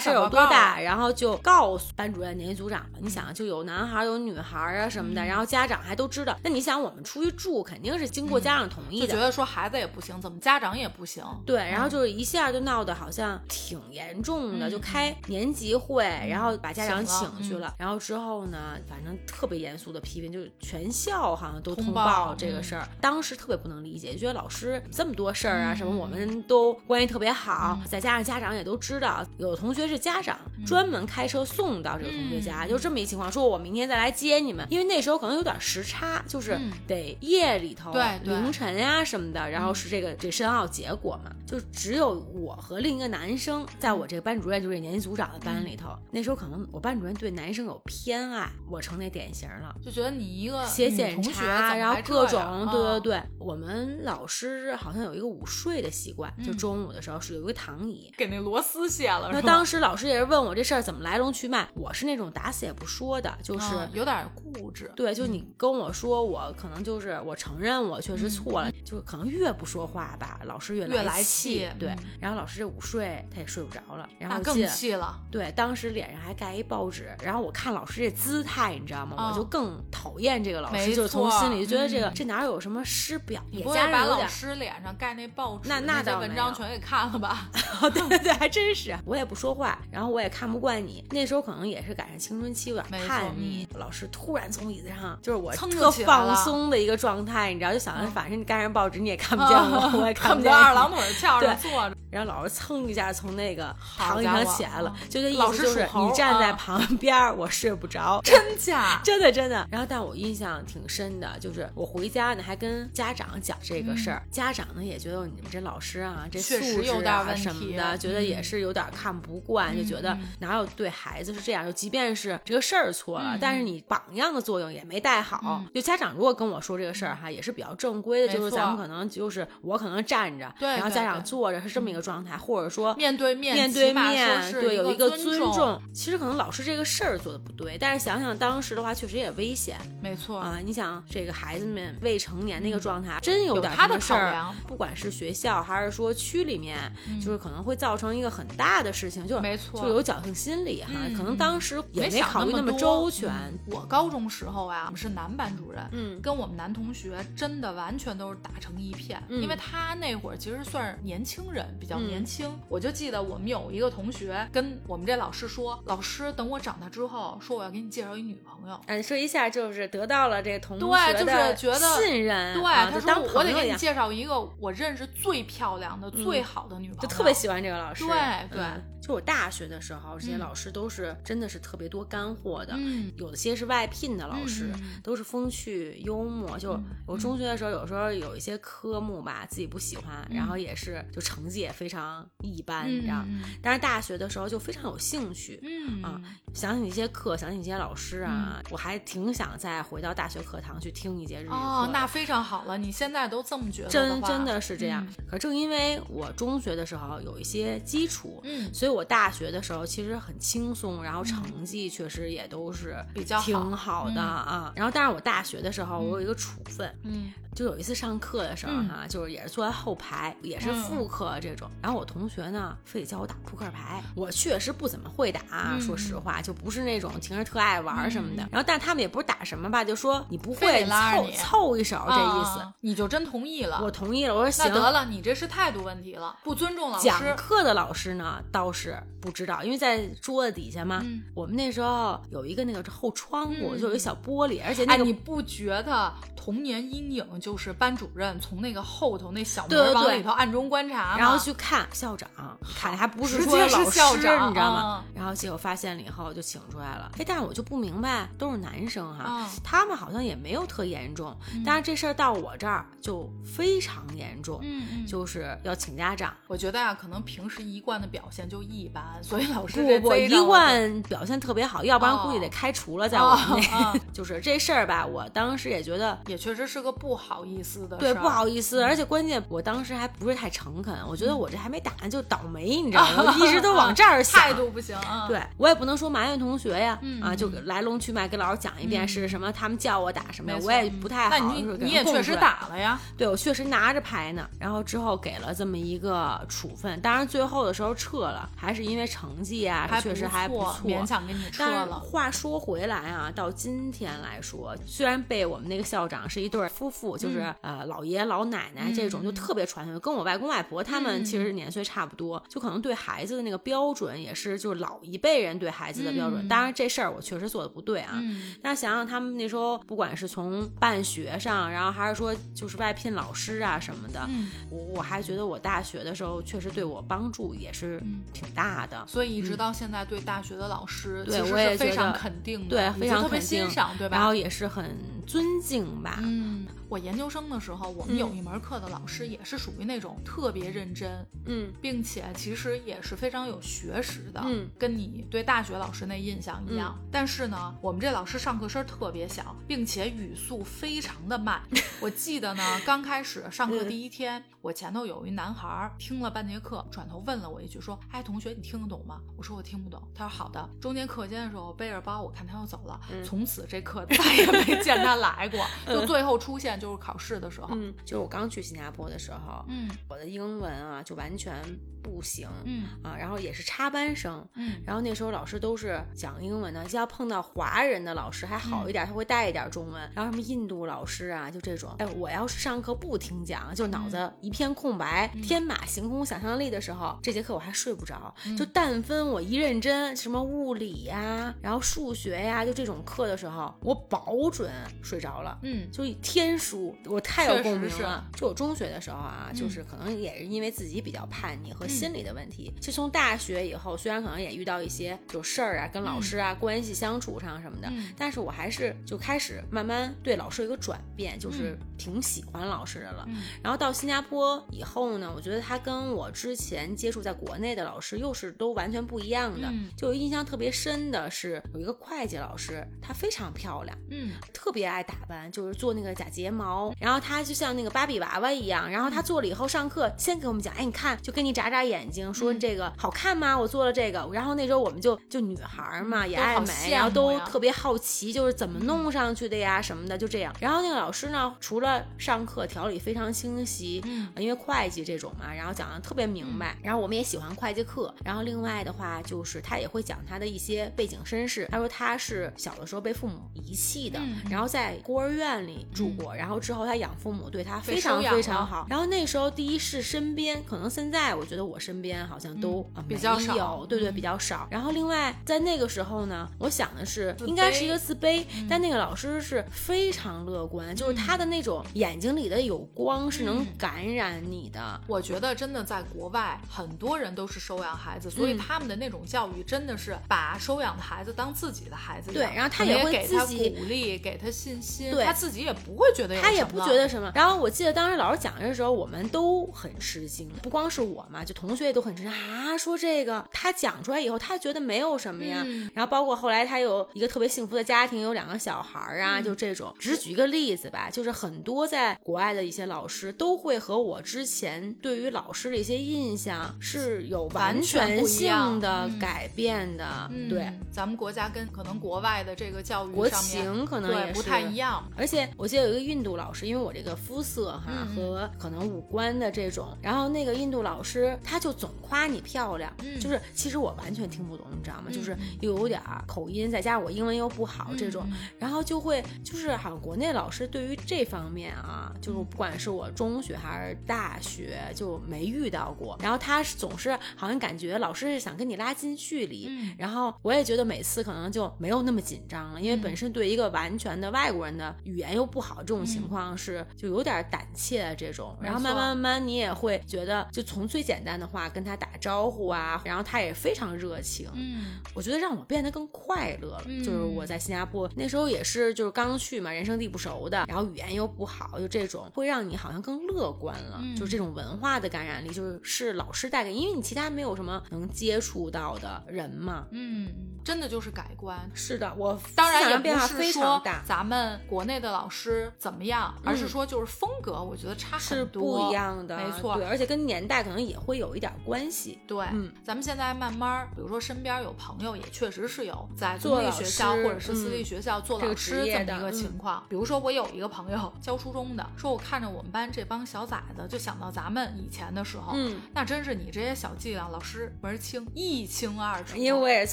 [0.00, 2.98] 事儿有多大，然后就告诉班主任、年级组长了。
[3.00, 6.36] 你想，就有男孩儿有女孩儿啊什么的，嗯然后家长还都知道。
[6.42, 11.24] 那你想，我们出去住肯定是经过家长同意的，就觉得说孩子也不行，怎么家长也不行？
[11.46, 22.86] 对，然后就是一下就闹得好像挺严重的，嗯就开年级会，然后把家长请去了，然后之后呢，反正特别严肃的批评，就是全校好像都通报这个事儿。
[23.00, 27.88] 当时特别不能理解，就觉得老师这么多事儿啊，嗯什么我们都关系特别好，嗯。
[27.88, 32.68] 再加上家长也都知道，有的同学是家长专门开车送到这个同学家，嗯。
[32.68, 36.70] 就这么一情况，说我明天再来接你们，因为那时候可能有点时差，就是嗯。
[36.86, 38.34] 得夜里头、对对。
[38.34, 45.90] 凌晨呀、什么的，然后是这个这申奥结果嘛，就只有我和另一个男生在我这个班主任就是年级组长的班里头。
[46.10, 49.74] 那时候可能我班主任对男生有偏爱，我成那典型了。
[49.82, 53.00] 就觉得你一个写检查，然后各种，对对啊。
[53.00, 58.12] 对，我们老师好像有一个午睡的习惯，就嗯中午的时候是有一个躺椅。
[58.16, 59.30] 给那螺丝卸了。
[59.32, 64.90] 那当时老师也是问我这事儿怎么来龙去脉，我是那种打死也不说的，就是、嗯有点固执。
[64.96, 71.24] 对，就你跟我说，我可能就是我承认我确实错了，嗯就可能越不说话吧，老师越越来气。
[71.24, 75.20] 气对嗯，然后老师这午睡他也睡不着了，然后更气了。
[75.30, 79.16] 对，当时脸上还盖一报纸，然后我看老师这姿态，你知道吗？
[79.18, 84.28] 哦我就更讨厌这个老师，就是从心里就觉得这个、嗯这哪有什么师表，也把老加上有点。
[84.28, 87.46] 师脸上盖那报纸那那些倒没有文章全给看了吧？
[87.82, 88.96] 哦，对对对，还真是。
[89.04, 91.04] 我也不说话，然后我也看不惯你。
[91.10, 93.68] 那时候可能也是赶上青春期，有点叛逆。
[93.74, 101.96] 老师突然从椅子上，就是我特放松的一个状态，你知道，就想着嗯反正你盖上报纸你也看不见我，我也 看不见二郎腿翘着 坐着。
[102.10, 108.20] 然后老师蹭一下从那个躺椅上起来了嗯，就这意老师思就是你站在啊旁边儿，我睡不着。
[108.22, 109.00] 真假？
[109.04, 125.40] 真的真的，然后但我印象挺深的，就是我回家呢还跟家长讲这个事儿，家长呢也觉得你们这老师啊，这素嗯确实有质啊什么的，觉得也嗯是有点看不惯，就觉得嗯哪有对孩子是这样，就即便是这个事儿错了，嗯但是你榜样的作用也没带好。
[125.44, 135.80] 嗯就家长如果跟我说这个事儿哈，也是比较正规的，就是咱们可能就是我可能站着，然后家长坐着是这么一个状态，或者说面对面，面对面，对，有一一个尊重。
[135.92, 140.58] 其实可能老师这个事儿做的不对，但是想想当时的话，确实也危险没错啊！
[140.64, 146.76] 你想这个孩子们未成年那个状态，真有点他的事儿不管是学校还是说区里面，
[147.08, 150.90] 嗯就是可能会造成一个很大的事情，就没错就有侥幸心理哈。
[150.92, 153.30] 嗯可能当时也没考虑那么周全。
[153.30, 162.50] 嗯我高中时候啊，我们是男班主任，嗯跟我们男同学真的完全都是打成一片，嗯因为他那会儿其实算是年轻人，比较嗯年轻。
[162.68, 178.04] 我就记得我们有一个同学跟我们这老师说：“老师，等我长大之后，说我要给你介绍一女朋友。”嗯，说一下就是得到了这个同对就是学的觉得信任，对，他说我得给你介绍一个我认识最漂亮的、最好的女朋友，就特别喜欢这个老师。
[178.04, 182.72] 对对嗯就我大学的时候，这些嗯老师都是真的是特别多干货的。
[182.74, 186.58] 嗯有的些是外聘的老师，都是风趣幽默。
[186.58, 193.22] 就嗯我中学的时候，有时候有一些科目吧，自己不喜欢，然后也是就成绩也非常一般，你知道。
[193.26, 196.18] 嗯但是大学的时候就非常有兴趣，嗯啊
[196.54, 205.06] 想起一些课，想起一些老师啊，我还挺想再回到大学课堂去听一节日语课。，哦那非常好了，你现在都这么觉得真真的是这样。
[205.06, 205.24] 嗯。
[205.30, 208.72] 可正因为我中学的时候有一些基础，嗯。
[208.72, 214.24] 所以我大学的时候其实很轻松，然后成绩确实也都是比较挺好的嗯。
[214.24, 214.72] 啊。
[214.74, 221.70] 然后，但是我大学的时候我有一个处分，嗯就有一次上课的时候，嗯哈，就是也是坐在后排，也是副课这种。
[221.80, 228.46] 然后我同学呢，非得教我打扑克牌，我确实不怎么会打，说实话，就不是那种平时特爱玩什么的。
[228.50, 233.80] 然后，但他们也不是打什么吧，就说你不会凑凑一手这意思，你就真同意了。
[233.82, 234.64] 我同意了，我说行。
[234.68, 237.04] 那得了，你这是态度问题了，不尊重老师。
[237.04, 241.04] 讲课的老师呢，倒是不知道，因为在桌子底下嘛。
[241.34, 252.26] 我们那时候有一个那个后窗户，就有一小玻璃，而且那个你不觉得童年阴影就是班主任从那个后头那小门往里头暗中观察，然后去看校长，
[252.74, 255.04] 看还不是说老师，你知道吗？
[255.14, 257.12] 然后结果发现了以后就请出来了。
[257.18, 266.34] 哎，但是我就不明白，都是男生哈，他们好像也没有特严重，但是这事儿到我这儿就非常严重，嗯，就是要请家长。
[266.46, 273.94] 我觉得呀，可能平时一贯的表现就一般，所以老师不不一贯表现特别好，要不然估计得开除了，在我们那。
[274.14, 283.34] 就是这事儿吧，我当时也觉得也确实是个不好意思的，对，不好意思，而且关键我当时还不是太诚恳，我觉得我这还没打就倒霉，你知道吗？
[283.38, 284.94] 我一直都往这儿想，态度不行，
[285.26, 291.30] 对我也不能说埋怨同学呀，啊，就来龙去脉给老师讲一遍是什么，他们叫我打什么，我也不太好。
[291.30, 293.00] 那你你也确实打了呀？
[293.16, 301.98] 对，我确实拿着牌呢，然后之后给了这么一个处分，当然最后的时候撤了，还是因为成绩啊，确实还不错，勉强给你撤了。
[302.00, 304.76] 话说回来啊，到今天来说。
[304.86, 316.46] 虽然被我们那个校长是一对夫妇，就是呃老爷老奶奶这种，就特别传统，跟我外公外婆他们其实年岁差不多，就可能对孩子的那个标准也是就是老一辈人对孩子的标准。
[316.48, 318.22] 当然这事儿我确实做的不对啊，
[318.62, 324.28] 但是想想他们那时候不管是从办学上，然后还是说就是外聘老师啊什么的，
[324.70, 329.04] 我我还觉得我大学的时候确实对我帮助也是挺大的。
[329.06, 334.16] 所以一直到现在对大学的老师，对我也非常肯定，对非常肯定，欣赏，对吧？
[334.16, 336.18] 然后也是很尊敬吧。
[336.22, 346.96] 嗯，我研究生的时候，我们有一门课的老师也是属于那种特别认真，嗯，并且其实也是非常有学识的，嗯，跟你对大学老师那印象一样。
[347.10, 351.60] 但是呢，我们这老师上课声特别小，并且语速非常的慢。
[352.00, 365.58] 我记得呢，刚开始上课第一天，我前头有一男孩听了半节课，转头问了我一句，说：“哎，同学，你听得懂吗？”我说：“我听不懂。”他说：“好的。”中间课间的时候背着包，我看他要走了，从此这课再也没见他来过。
[365.88, 371.56] 就最后出现就是考试的时候，嗯，就是我刚去新加坡的时候，嗯，我的英文啊就完全
[372.02, 372.84] 不行，嗯。
[373.02, 394.70] 啊，然后也是插班生，嗯，然后那时候老师都是讲英文的，就要碰到华人的老师还好一点，他会带一点中文，然后什么印度老师啊，就这种，哎，我要是上课不听讲，就脑子一片空白，天马行空想象力的时候，这节课我还睡不着，就但分我一认真，什么物理呀，然后数学呀，就这种课的时候，我保准
[395.02, 395.90] 睡着了，嗯。
[395.94, 398.26] 就天书，我太有共鸣了。
[398.34, 402.72] 就我中学的时候啊，就是可能也是因为自己比较叛逆和心理的问题。
[402.80, 413.28] 就从大学以后，虽然可能也遇到一些有事儿啊，跟老师啊关系相处上什么的，但是我还是就开始慢慢对老师有一个转变，就是挺喜欢老师的了。
[413.62, 419.70] 然后到新加坡以后呢，我觉得他跟我之前接触在国内的老师又是都完全不一样的。
[419.94, 425.74] 就印象特别深的是有一个会计老师，她非常漂亮，嗯，特别爱打扮，就是。
[425.74, 426.53] 做那个假睫毛，
[427.00, 433.56] 然后他就像那个芭比娃娃一样，然后他做了以后上课先给我们讲，哎，你看，就给你眨眨眼睛，说这个好看吗？
[433.56, 440.54] 我做了这个，然后那时候我们就就女孩嘛，也爱美，然后都特别好奇，就是怎么弄上去的呀什么的，就这样。
[440.60, 448.14] 然后那个老师呢，除了上课条理非常清晰，嗯，因为会计这种嘛，然后讲的特别明白，然后我们也喜欢会计课。
[448.24, 451.66] 然后另外的话，就是他也会讲他的一些背景身世。
[451.70, 455.54] 他说他是小的时候被父母遗弃的，然后在孤儿院。
[455.54, 458.86] 里住过，然后之后他养父母对他非常非常好。
[458.88, 464.66] 然后那时候第一是身边，可能现在我觉得我身边好像都比较少，对对比较少。
[464.70, 475.00] 然后另外在那个时候呢，我想的是应该是一个自卑，但那个老师是非常乐观，就是他的那种眼睛里的有光是能感染你的。
[475.06, 485.32] 我觉得真的在国外很多人都是收养孩子，所以他们的那种教育真的是把收养的孩子当自己的孩子对，然后他也会给他鼓励，给他信心，对他。
[485.44, 487.30] 自己也不会觉得，他也不觉得什么。
[487.34, 492.76] 然后我记得当时老师讲的时候，我们都很吃惊，不光是我嘛，就同学也都很吃惊啊。
[492.76, 495.64] 说这个他讲出来以后，他觉得没有什么呀。
[495.94, 499.94] 然后包括后来他有一个特别幸福的家庭，有两个小孩儿啊，就这种。
[499.98, 510.28] 只举一个例子吧，就是很多在国外的一些老师都会和我之前对于老师的一些印象是有完全性的改变的。
[510.48, 515.08] 对，咱们国家跟可能国外的这个教育国情可能也不太一样。
[515.16, 525.10] 而且我记得有一个印度老师，因为我这个肤色哈和可能五官的这种，然后那个印度老师他就总夸你漂亮，就是其实我完全听不懂，你知道吗？
[525.12, 528.26] 就是又有点口音，再加上我英文又不好这种，
[528.58, 536.18] 然后就会就是好像国内老师对于这方面啊，就是不管是我中学还是大学就没遇到过。
[536.22, 548.56] 然后他总是好像感觉老师是想跟你拉近距离，然后我也觉得每次可能就没有那么紧张了，因为本身对一个完全的外国人的语言又不好，这种情况是就有点胆怯这种。
[548.60, 554.48] 然后慢慢慢慢你也会觉得，就从最简单的话跟他打招呼啊，然后他也非常热情。
[554.54, 556.84] 嗯，我觉得让我变得更快乐了。
[557.04, 564.02] 就是我在新加坡那时候也是就是刚去嘛，人生地不熟的，然后语言又不好，就这种会让你好像更乐观了。
[564.16, 569.86] 就是这种文化的感染力，就是是老师带给，因为你其他没有什么能接触到的人嘛。
[569.90, 570.28] 嗯。
[570.64, 599.92] 真的就是改观，是的，我当然也不是说咱们国内的老师怎么样，而是说就是风格，我觉得差很多，不一样的，没错，对，而且跟年代可能也会有一点关系，对，嗯，咱们现在慢慢，比如说身边有朋友也确实是有在公立学校或者是私立学校做老师这么一个情况，比如说我有一个朋友教初中的，说我看着我们班这帮小崽子，就想到咱们以前的时候，嗯，那真是你这些小伎俩，老师门清一清二楚，因为我也是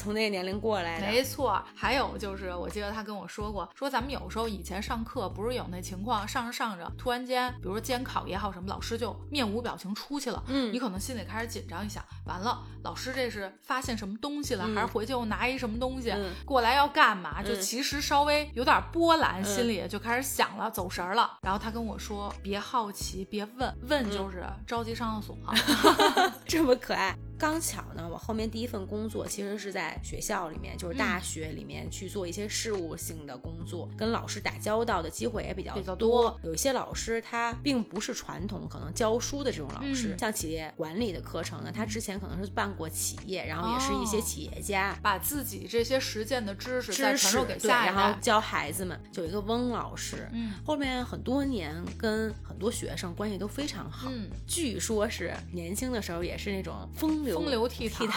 [0.00, 1.62] 从那个年龄过来的，没错。
[1.74, 16.12] 还有就是，我记得他跟我说过，说咱们有时候以前上课不是有那情况，上着上着，突然间，比如说监考也好什么，老师就面无表情出去了，嗯，你可能心里开始紧张一想，完了，老师这是发现什么东西了，还是回去又拿一什么东西
[16.44, 17.42] 过来要干嘛？
[17.42, 21.38] 就其实稍微有点波澜，心里就开始想了，走神了。
[21.42, 25.36] 然后他跟我说，别好奇，别问，问就是着急上厕所，
[26.46, 27.16] 这么可爱。
[27.42, 36.38] 刚巧呢，我后面第一份工作其实是在学校里面，就是大学里面去做一些事务性的工作，跟老师打交道的机会也比较多。
[36.44, 48.96] 有一些老师他并不是传统可能教书的这种老师，像企业管理的课程呢，他之前可能是办过企业，然后也是一些企业家，把自己这些实践的知识再传授给下一代，然后教孩子们。
[49.14, 58.08] 有一个翁老师，嗯，后面很多年跟很多学生关系都非常好，嗯，据说是年轻的时候也是那种风流风流倜傥，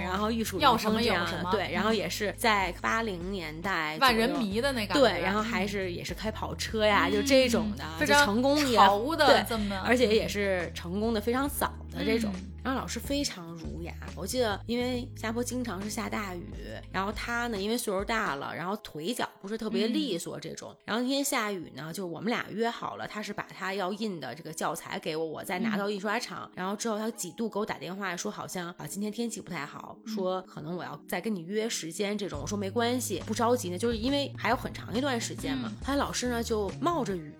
[0.00, 8.78] 然后艺术要什么有什么，对，然后也是在八零年代万人迷的那个，对，然后还是也是开跑车呀，就这种的，非常成功也
[9.26, 9.44] 对，
[9.84, 12.32] 而且也是成功的非常早的这种。
[12.62, 16.42] 然后老师非常儒雅，我记得，因为新加坡经常是下大雨，
[16.90, 20.76] 然后他呢，因为岁数大了，然后腿脚不是特别利索这种。
[20.84, 26.50] 然后那天下雨呢，就我们俩约好了，他是把他要印的这个教材给我，我再拿到印刷厂。
[26.56, 32.40] 然后之后他几度给我打电话说，好像啊今天天气不太好，说可能我要再跟你约时间这种。
[32.40, 35.72] 我说没关系，不着急呢，就是因为还有很长一段时间嘛。
[35.80, 37.32] 他老师呢就冒着雨。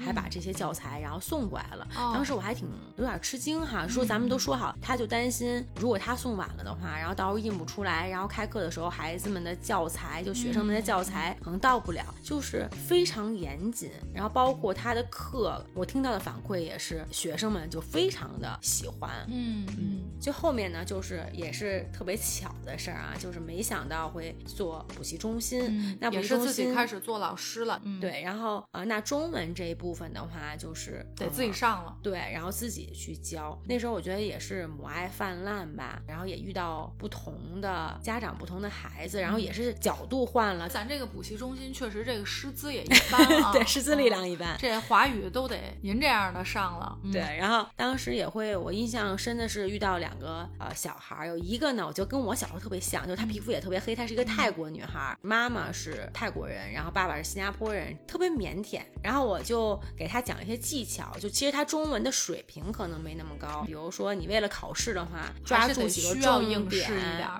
[0.00, 13.90] 还把这些教材然后送过来了，当时我还挺有点吃惊哈，说咱们都说好，他就担心如果他送晚了的话，然后到时候印不出来，然后开课的时候孩子们的教材就学生们的教材可能到不了，就是非常严谨。
[14.12, 19.10] 然后包括他的课，我听到的反馈也是学生们就非常的喜欢。
[19.28, 27.80] 嗯嗯，就后面呢，就是也是特别巧的事儿啊，就是没想到会做补习中心，那也是自己开始做老师了。
[27.98, 29.78] 对，然后啊，那中文这一。
[29.78, 33.56] 部分的话就是得自己上了，对，然后自己去教。
[33.64, 40.68] 那时候我觉得也是母爱泛滥吧，然后也遇到不同的家长、不同的孩子，然后也是角度换了。
[40.68, 44.56] 咱这个补习中心确实这个师资也一 般啊，对，师资力量一般。
[44.58, 47.20] 这华语都得您这样的上了，对。
[47.20, 58.80] 然后当时也会，我印象深的是遇到两个呃小孩，有一个呢，我就跟我小时候特别像，就她皮肤也特别黑，她是一个泰国女孩，妈妈是泰国人，然后爸爸是新加坡人，特别腼腆。
[59.02, 59.78] 然后我就。
[59.96, 63.64] 给她讲一些技巧，就其实她中文的水平可能没那么高。
[63.68, 66.90] 比如说，你为了考试的话，抓住几个重点，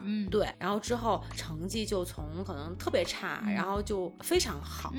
[0.04, 0.46] 嗯，对。
[0.58, 4.92] 然后之后成绩就从可能特别差，然后就非常好。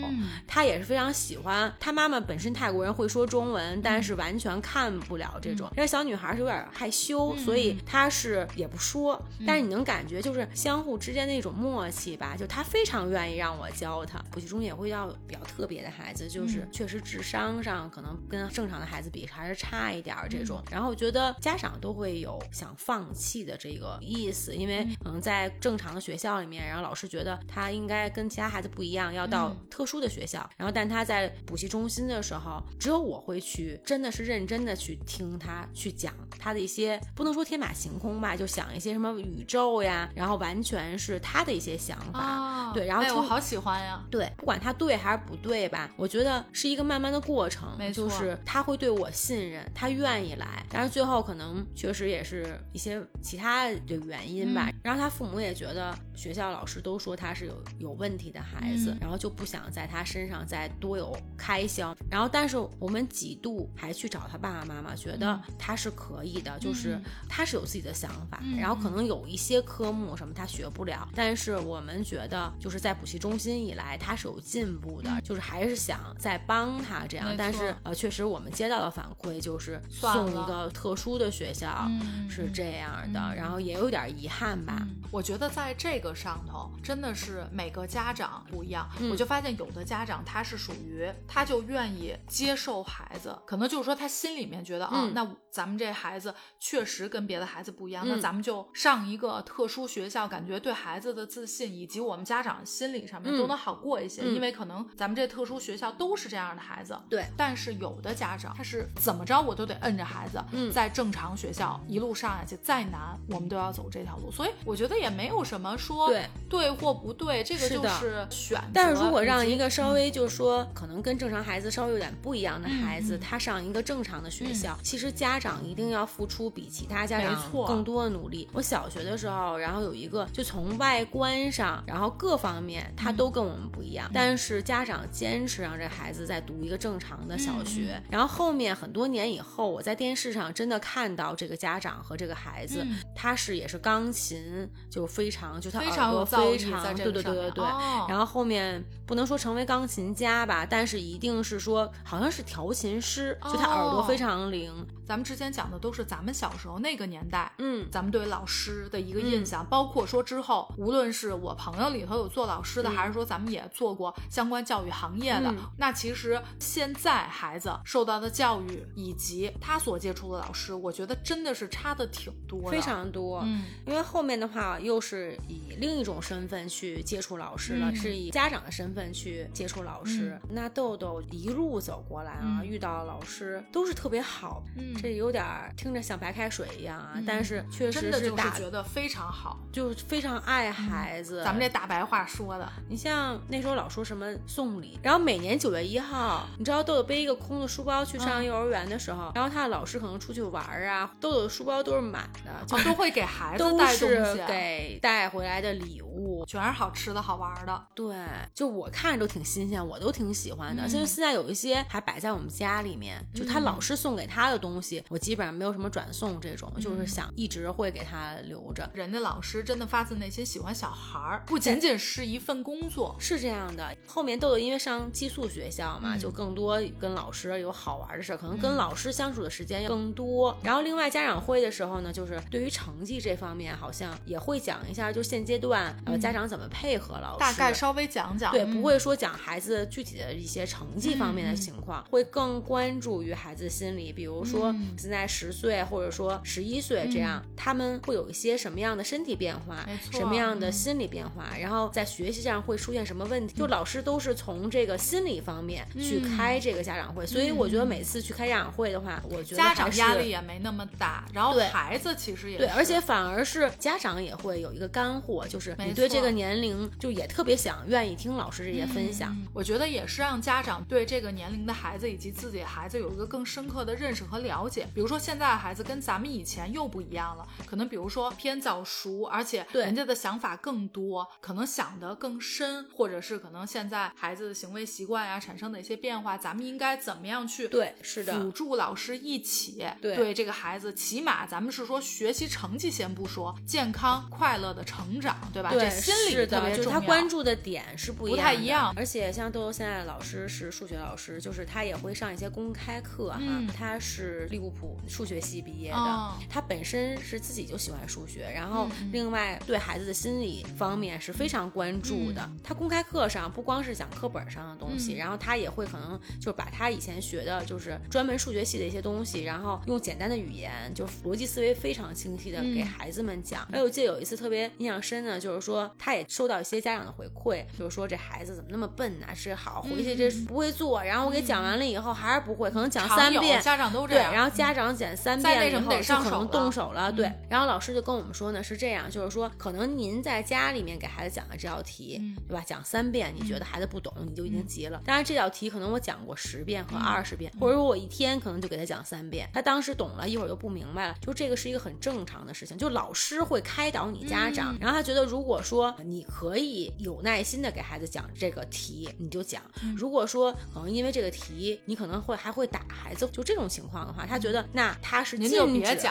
[0.48, 1.72] 他也是非常喜欢。
[1.80, 5.70] 他妈妈本身泰国人，会说中文，但是完全看不了这种。
[5.78, 14.18] 因为小女孩是有点害羞，所以她是也不说，但是你能感觉就是相互之间那种默契吧，就他非常愿意让我教他。
[14.32, 20.64] 补习中也会要比较特别的孩子，就是确实智商上可能跟正常的孩子比还是差一点儿这种。
[20.72, 30.48] 然后我觉得家长都会有想放弃的这个意思，因为可能在正常的学校里面，然后老师觉得他应该跟其他孩子不一样，要到特殊的学校。
[30.58, 42.72] 然后但他在补习中心的时候，只有我会去，真的是认真的去听他去讲他的一些，不能说天马行空吧，就想一些什么宇宙呀，然后完全是他的一些想法。
[42.74, 44.04] 对，然后我好喜欢呀。
[44.12, 47.76] 对，不管他对还是不对吧，我觉得是一个慢慢的过程。
[47.78, 54.70] 没错，就是他会对我信任，他愿意来，但是最后可能确实也是一些其他的原因吧。
[54.84, 61.96] 然后他父母也觉得学校老师都说他是有有问题的孩子，然后就不想在他身上再多有开销。
[62.10, 68.42] 然后但是我们几度还去找他爸爸妈妈，觉得他是可以的，就是他是有自己的想法。
[68.60, 77.34] 然后可能有一些科目什么他学不了，但是我们觉得就是在补习中心以来他是有进步的，就是还是想再帮他这样。
[77.38, 81.90] 但是呃，确实我们接到的反馈就是送一个特殊的学校
[82.30, 84.86] 是这样的，然后也有点遗憾吧。
[85.12, 106.98] 我觉得在这个上头真的是每个家长不一样，我就发现有的家长他是属于他就愿意接受孩子，可能就是说他心里面觉得啊，那咱们这孩子确实跟别的孩子不一样，那咱们就上一个特殊学校，感觉对孩子的自信以及我们家长心理上面都能好过一些，因为可能咱们这特殊学校都是这样的孩子。
[107.10, 118.62] 对，但是有的家长他是怎么着我都得摁着孩子，在正常学校一路上下去，再难我们都要走这条路，所以我觉得也没有什么说对对或不对，这个就是选。
[118.74, 128.48] 但是如果让一个稍微就是说可能跟正常孩子稍微有点不一样的孩子，他上一个正常的学校，其实家长一定要付出比其他家长更多的努力。
[128.54, 138.02] 我小学的时候，然后有一个就从外观上，然后各方面他都跟我们不一样，但是家长坚持让这孩子再读一个正常的小学。
[138.10, 142.86] 然后后面很多年以后，我在电视上真的看到这个家长和这个孩子，
[143.16, 147.64] 他是也是钢琴就非常就他耳朵非常对对对对对。
[148.08, 154.72] 然后后面不能说成为钢琴家吧，但是一定是说好像是调琴师，就他耳朵非常灵。
[155.04, 173.42] 咱们之前讲的都是咱们小时候那个年代，嗯，咱们对老师的一个印象，包括说之后，无论是我朋友里头有做老师的，还是说咱们也做过相关教育行业的，那其实现在孩子受到的教育以及他所接触的老师，我觉得真的是差的挺多，非常多。
[173.44, 180.40] 嗯，因为后面的话又是以另一种身份去接触老师了，是以家长的身份去接触老师。
[180.50, 184.94] 那豆豆一路走过来啊，遇到老师都是特别好，嗯。
[185.02, 185.46] 这有点
[185.78, 191.44] 听着像白开水一样啊，但是确实是觉得非常好，就非常爱孩子。
[191.44, 207.88] 咱们这大白话说的，你像那时候老说什么送礼，然后每年九月一号，你知道豆豆背一个空的书包去上幼儿园的时候，然后他的老师可能出去玩啊，豆豆的书包都是满的，就都会给孩子带东西，给带回来的礼物全是好吃的好玩的。
[207.94, 208.16] 对，
[208.54, 210.88] 就我看着都挺新鲜，我都挺喜欢的。
[210.88, 215.04] 其实现在有一些还摆在我们家里面，就他老师送给他的东西。
[215.10, 218.90] 我基本上没有什么转送这种，就是想一直会给他留着。
[218.94, 223.96] 人家老师真的发自内心喜欢小孩儿，不仅仅是一份工作，是这样的。
[224.08, 230.58] 后面豆豆因为上寄宿学校嘛，就更多跟老师有好玩的事儿，可能跟老师相处的时间更多。
[230.64, 244.74] 然后另外家长会的时候呢，就是对于成绩这方面，好像也会讲一下，就现阶段呃家长怎么配合老师，大概稍微讲讲，对，不会说讲孩子具体的一些成绩方面的情况，会更关注于孩子心理，比如说。
[244.98, 253.56] 现在十岁或者说十一岁这样，他们会有一些什么样的身体变化，什么样的心理变化，然后在学习上会出现什么问题？
[253.56, 269.36] 就老师都是从这个心理方面去开这个家长会，所以我觉得每次去开家长会的话，我觉得家长压力也没那么大，然后孩子其实也对，而且反而是家长也会有一个干货，就是你对这个年龄就也特别想愿意听老师这些分享。
[269.54, 274.88] 我觉得也是让家长对这个年龄的孩子以及自己的孩子有一个更深刻的认识和了解。
[274.94, 295.72] 比如说现在的孩子跟咱们以前又不一样了，可能比如说偏早熟，而且人家的想法更多，可能想得更深，或者是可能现在孩子的行为习惯呀产生的一些变化，咱们应该怎么样去对是的辅助老师一起对这个孩子，起码咱们是说学习成绩先不说，健康快乐的成长，对吧？
[295.72, 297.00] 对，心理特别重要。
[297.00, 298.94] 他关注的点是不一样，不太一样。
[298.96, 303.40] 而且像豆豆现在的老师是数学老师，就是他也会上一些公开课哈。
[303.76, 312.50] 他是利物浦数学系毕业的，他本身是自己就喜欢数学，然后另外对孩子的心理方面是非常关注的。
[312.64, 323.68] 他公开课上不光是讲课本上的东西，然后他也会可能就把他以前学的，就是专门数学系的一些东西，然后用简单的语言，就逻辑思维非常清晰的给孩子们讲。
[323.72, 329.28] 哎，我记得有一次特别印象深的，就是说他也收到一些家长的回馈，就是说这孩子怎么那么笨呢？
[329.36, 334.32] 是好回去这不会做，然后我给讲完了以后还是不会，可能讲三遍，家长都这样。
[334.32, 337.12] 对，然后家长讲三遍以后就可能动手了。
[337.12, 342.64] 对，然后老师就跟我们说呢，是这样，就是说可能您在家里面给孩子讲的这道题，对吧？
[342.66, 345.02] 讲三遍，你觉得孩子不懂，你就已经急了。
[345.06, 352.78] 当然这道题可能我讲过十遍和二十遍，或者说我一天可能就给他讲三遍，他当时懂了一会儿又不明白了，就这个是一个很正常的事情。
[352.78, 359.62] 就老师会开导你家长，然后他觉得如果说你可以有耐心的给孩子讲这个题，你就讲；
[359.96, 365.56] 如果说可能因为这个题你可能会还会打孩子，就这种情况的话，他觉得那他是禁止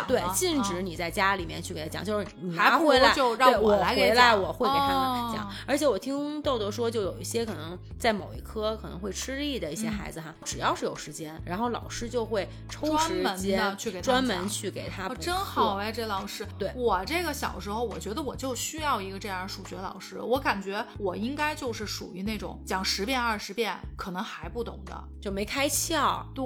[0.06, 5.50] 对禁止你在家里面去给他讲，就是你拿回来就让我来回来我会给他们讲。
[5.66, 15.08] 而且我听豆豆说，就有一些可能在某一科可能会吃力的一些孩子哈，只要是有时间，然后老师就会抽时间去给专门去给他。
[15.14, 16.46] 真好哎，这老师。
[16.58, 20.20] 对我这个小时候，我觉得我就需要一个这样数学老师。
[20.20, 26.24] 我感觉我应该就是属于那种讲十遍二十遍可能还不懂的，就没开窍。
[26.34, 26.44] 对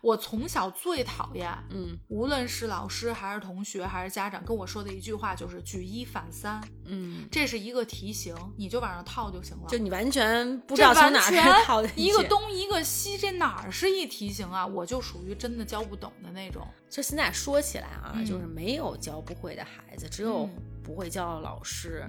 [0.00, 9.68] 我从小最讨厌，嗯，无论是老师还是同学还是家长跟我说的一句话就是举一反三，嗯，这是一个题型，你就往上套就行了。
[9.68, 14.66] 就你完全不知道从哪儿套一个东一个西，这哪儿是一题型啊？
[14.66, 16.66] 我就属于真的教不懂的那种。
[16.88, 20.48] 就现在说起来啊，就是没有教不会的孩子，只有
[20.84, 22.04] 不会叫老师。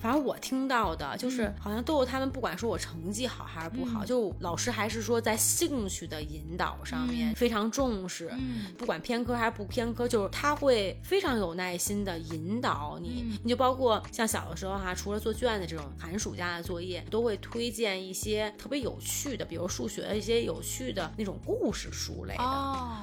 [0.00, 8.32] 反正我听到的就是，好像豆豆他们不管说我成绩好还是不好，就老师还是说在兴趣的引导上面非常重视，
[8.76, 13.38] 不管偏科还是不偏科，就是他会非常有耐心的引导你。
[13.44, 22.42] 你就包括像小的时候哈，除了做卷子这种寒暑假的作业，都会推荐一些特别有趣的，比如数学的一些有趣的那种故事书类的。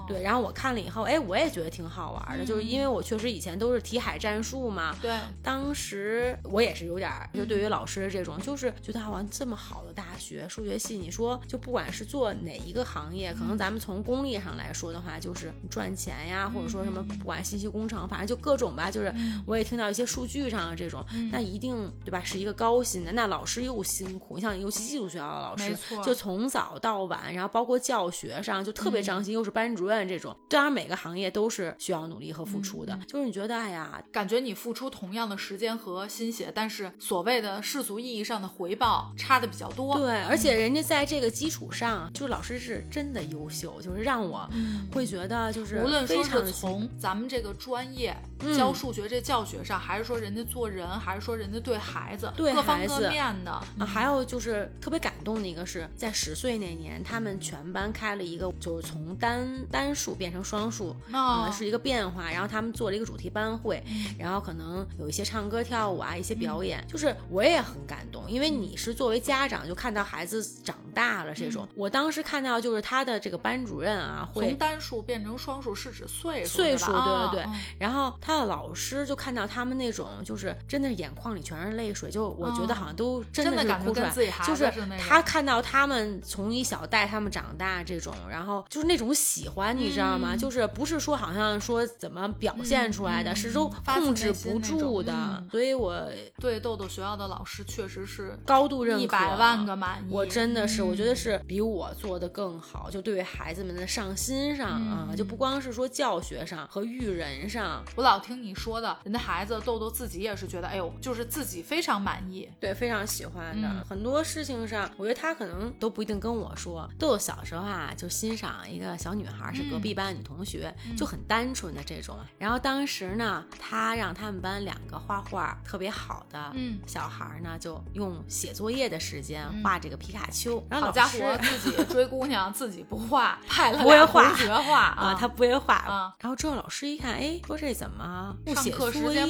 [0.08, 4.94] 对，然后我看了以后，哎，我也觉得挺好玩的，就是因为我确实以前都是题海战术嘛。
[5.02, 5.09] 对，
[5.42, 6.90] 当时我也是。
[6.90, 18.90] 有点儿，就对于老师的这种，就是觉得好像这么好的大学数学系，你说就不管是做哪一个行业，可能咱们从功利上来说的话，就是赚钱呀，或者说什么，不管信息工程，反正就各种吧。
[18.90, 19.14] 就是
[19.46, 23.12] 我也听到一些数据上的这种，那一定对吧，是一个高薪的。
[23.12, 30.36] 那老师又辛苦，你像尤其技术学校的老师，就从早到晚，然后包括教学上就特别张心，又是班主任这种。
[30.50, 32.98] 当然每个行业都是需要努力和付出的。
[33.06, 36.92] 就是你觉得，哎呀，感觉你付出同样的时间和心血，但是。
[37.00, 44.48] 所谓的世俗意义上的回报差的比较多，对，而且人家在这个基础上，就是老师是真的优秀，就是让我
[44.92, 48.16] 会觉得就是无论说是从咱们这个专业
[48.58, 63.84] 教数学这教学上，还是说人家做人，还是说人家对孩子对各方各面的，还有就是特别感动的一个是在十岁那年，他们全班开了一个就是从单单数变成双数，啊，是一个变化，然后他们做了一个主题班会，
[64.18, 66.84] 然后可能有一些唱歌跳舞啊，一些表演。
[66.88, 71.68] 就是我也很感动，因为你是作为家长，就看到孩子长大了这种。
[71.76, 77.46] 我当时看到就是他的这个班主任啊，会从单数变成双数是指岁数，岁数对对对。
[77.78, 84.10] 然后他的老师就看到他们那种，就是真的眼眶里全是泪水，就我觉得好像都真的是哭出来。
[84.46, 90.36] 就是他看到他们从一小带他们长大这种，然后就是那种喜欢，你知道吗？
[90.36, 95.44] 就是不是说好像说怎么表现出来的，是都控制不住的。
[95.50, 96.00] 所以我
[96.40, 96.60] 对。
[96.60, 100.12] 豆豆学校的老师确实是高度认可，一百万个满意。
[100.12, 102.90] 我真的是，我觉得是比我做的更好。
[102.92, 107.82] 就对于孩子们的上心上啊，就不光是说教学上和育人上。
[107.96, 113.70] 我老听你说的，人家孩子豆豆自己也是觉得，哎呦，就是自己非常满意，对，非常喜欢的。
[113.88, 116.90] 很多事情上，我觉得他可能都不一定跟我说。
[117.00, 122.18] 豆豆小时候啊，就欣赏一个小女孩，是隔壁班女同学，就很单纯的这种。
[122.38, 126.52] 然后当时呢，他让他们班两个画画特别好的。
[126.54, 136.14] 嗯，小孩呢就用写作业的时间画这个皮卡丘，然后老家伙自己 追姑娘自己不画， 派了俩同学画啊，他不会画啊。
[136.20, 139.26] 然后之后老师一看，哎，说这怎么不写作业？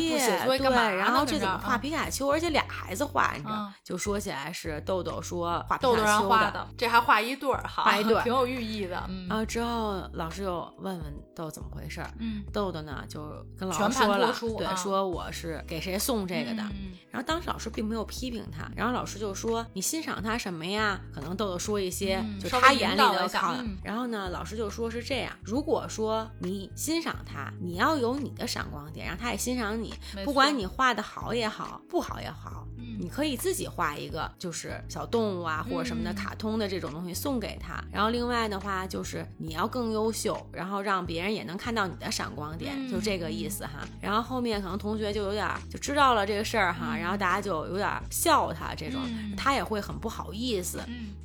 [0.58, 2.30] 对，然后这怎么画皮卡丘？
[2.30, 3.72] 而且俩孩子画，你知道？
[3.84, 9.10] 就说起来是豆豆说画豆豆让画的，这还画一对儿，画一对儿，挺有寓意的。
[9.30, 13.22] 然后之后老师又问问豆豆怎么回事儿，嗯，豆豆呢就
[13.58, 16.62] 跟老师说了，对，说我我是给谁送这个的。
[17.10, 23.56] 然后当时老师并没有批评他，然后老师就说：“你欣赏他什么呀？”可能豆豆说一些就他眼里的好。
[23.84, 29.94] 然后呢，老师就说是这样：如果说你欣赏他，你要有你的闪光点，让他也欣赏你。
[30.26, 32.68] 不管你画的好也好，不好也好。
[33.00, 37.84] 你可以自己画一个，就是小动物啊或者什么的卡通的这种东西送给他。
[37.92, 43.88] 然后另外的话就是你要更优秀，然后让别人也能看到你的闪光点，就这个意思哈。
[44.02, 49.02] 然后后面可能同学就有点就知道了这个事儿哈，然后大家就有点笑他这种，
[49.38, 50.80] 他也会很不好意思。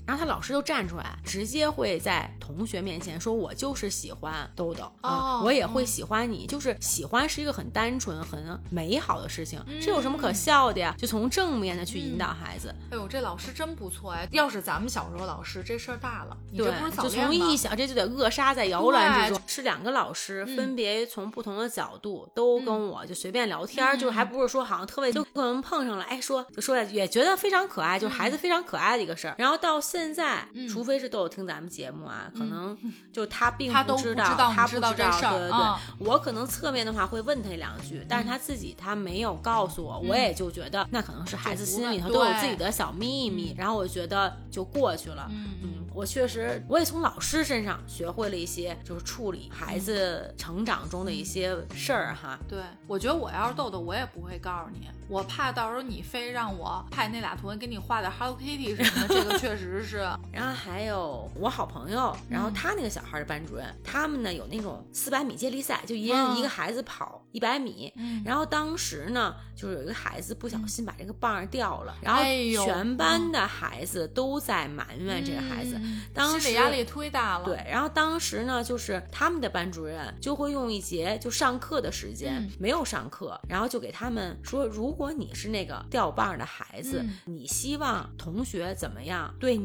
[0.06, 6.46] 然后他老师就站出来，直接会在同学面前说：“我就是喜欢豆豆啊，我也会喜欢你。
[6.46, 10.94] 就是喜欢是一个很单纯、很美好的事情，这有什么可笑的呀？
[10.98, 12.74] 就从正面的去引导孩子。
[12.90, 14.28] 哎呦，这老师真不错哎！
[14.32, 16.36] 要是咱们小时候老师，这事儿大了。
[16.56, 16.72] 对，
[17.02, 19.40] 就从一想，这就得扼杀在摇篮之中。
[19.46, 29.36] 是两个老师分别从不同的角度都跟我就随便聊天，就还不是说好像特别就可能碰上了，哎，说就说也觉得非常可爱，就是孩子非常可爱的一个事儿。
[29.38, 29.80] 然后到。
[29.84, 32.76] 现在，除非是都有听咱们节目啊，可能
[33.12, 34.24] 就他并不知道，
[34.54, 35.30] 他不知道这事儿。
[35.32, 45.26] 对对对，我可能侧面的话会问他两句，但是他自己他没有告诉我，我也就觉得那可能是孩子心里头都有自己的小秘密，然后我觉得就过去了。
[45.30, 45.70] 嗯嗯。
[45.94, 52.36] 我确实，我也从老师身上学会了一些，就是处理孩子成长中的一些事儿哈。
[52.48, 52.58] 对，
[52.88, 59.98] 我觉得我要是豆豆，我也不会告诉你，我怕到时候你非让我派那俩图文给你画点 Hello Kitty 什么的，这个确实是。
[60.32, 67.92] 然后还有我好朋友，然后他那个小孩的班主任，他们呢有那种四百米接力赛，就一人一个孩子跑一百米。
[67.96, 68.22] 嗯。
[68.24, 72.22] 然后当时呢，就是有一个孩子不小心把这个棒掉了，然后
[72.64, 75.78] 全班的孩子都在埋怨这个孩子。
[76.12, 77.44] 当时压力忒大了。
[77.44, 89.62] 对，然后当时呢，就是他们的班主任就会用一节就上课的时间没有上课，然后就给他们说，如果你是那个掉棒的孩子，你希望同学怎么样对你？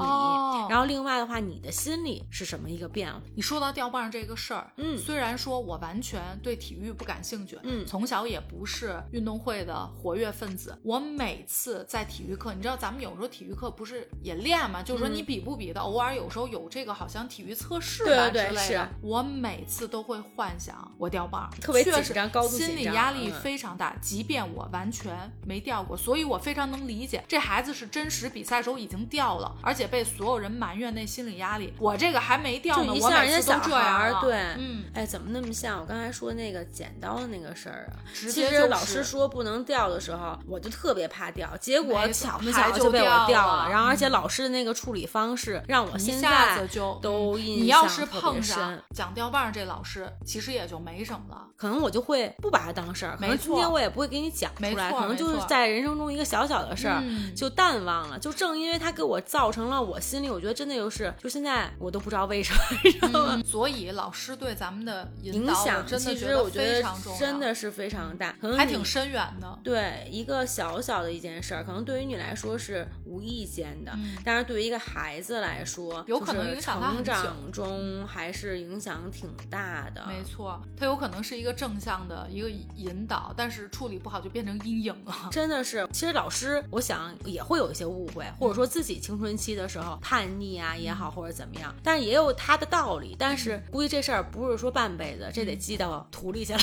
[0.70, 3.22] 然后另外的话，你的心里是什么一个变化？
[3.36, 14.84] 你说到掉棒这个事儿，嗯，虽然说我完全对体育不感兴趣，嗯，从小也不是运动会的活跃分子，我每次在体育课，你知道咱们有时候体育课不是也练吗？
[14.84, 16.10] 就是说你比不比的，偶尔。
[16.20, 23.96] 有时候有这个好像体育测试吧之类的，我每次都会幻想我掉棒，特别紧张，高度心理压力非常大。
[24.02, 25.16] 即便我完全
[25.46, 31.74] 没掉过，所以我非常能理解这孩子是真实比赛时候已经掉了，而且被所有人埋怨那心理压力。
[31.80, 34.22] 我这个还没掉呢，我每次都这样。
[34.22, 38.00] 对，嗯，哎，怎么那么像我刚才说那个剪刀的那个事儿啊？
[38.14, 43.70] 其实老师说不能掉的时候，我就特别怕掉，结果巧不巧就被我掉了。
[43.70, 51.48] 然后而且老师的那个处理方式让我一下子就都你要是碰上讲掉棒这老师，其实也就没什么了。
[51.56, 57.04] 可能我就会不把它当事儿，可能今天我也不会给你讲出来，可能就是在人生中一个小小的事儿
[57.36, 58.18] 就淡忘了。
[58.18, 63.42] 就正因为他给我造成了我心里，我觉得真的就是，就现在我都不知道为什么，你知道吗？
[63.46, 66.84] 所以老师对咱们的影响，其实我觉得
[67.20, 69.60] 真的是非常大，可能还挺深远的。
[69.64, 73.92] 对一个小小的一件事儿，可能对于你来说是无意间的，
[74.24, 80.06] 但是对于一个孩子来说，有可能影响他成长中还是影响挺大的。
[80.08, 81.50] 没错，它有可能是一个。
[81.60, 85.14] 正向的一个引导，但是处理不好就变成阴影了。
[85.32, 93.16] 真的是，其实老师我想也会有一些误会，或者说自己青春期的时候叛逆啊也好，或者怎么样，但是也有他的道理。
[93.18, 96.60] 但是估计这事儿不是说半辈子，这得记到土里去了。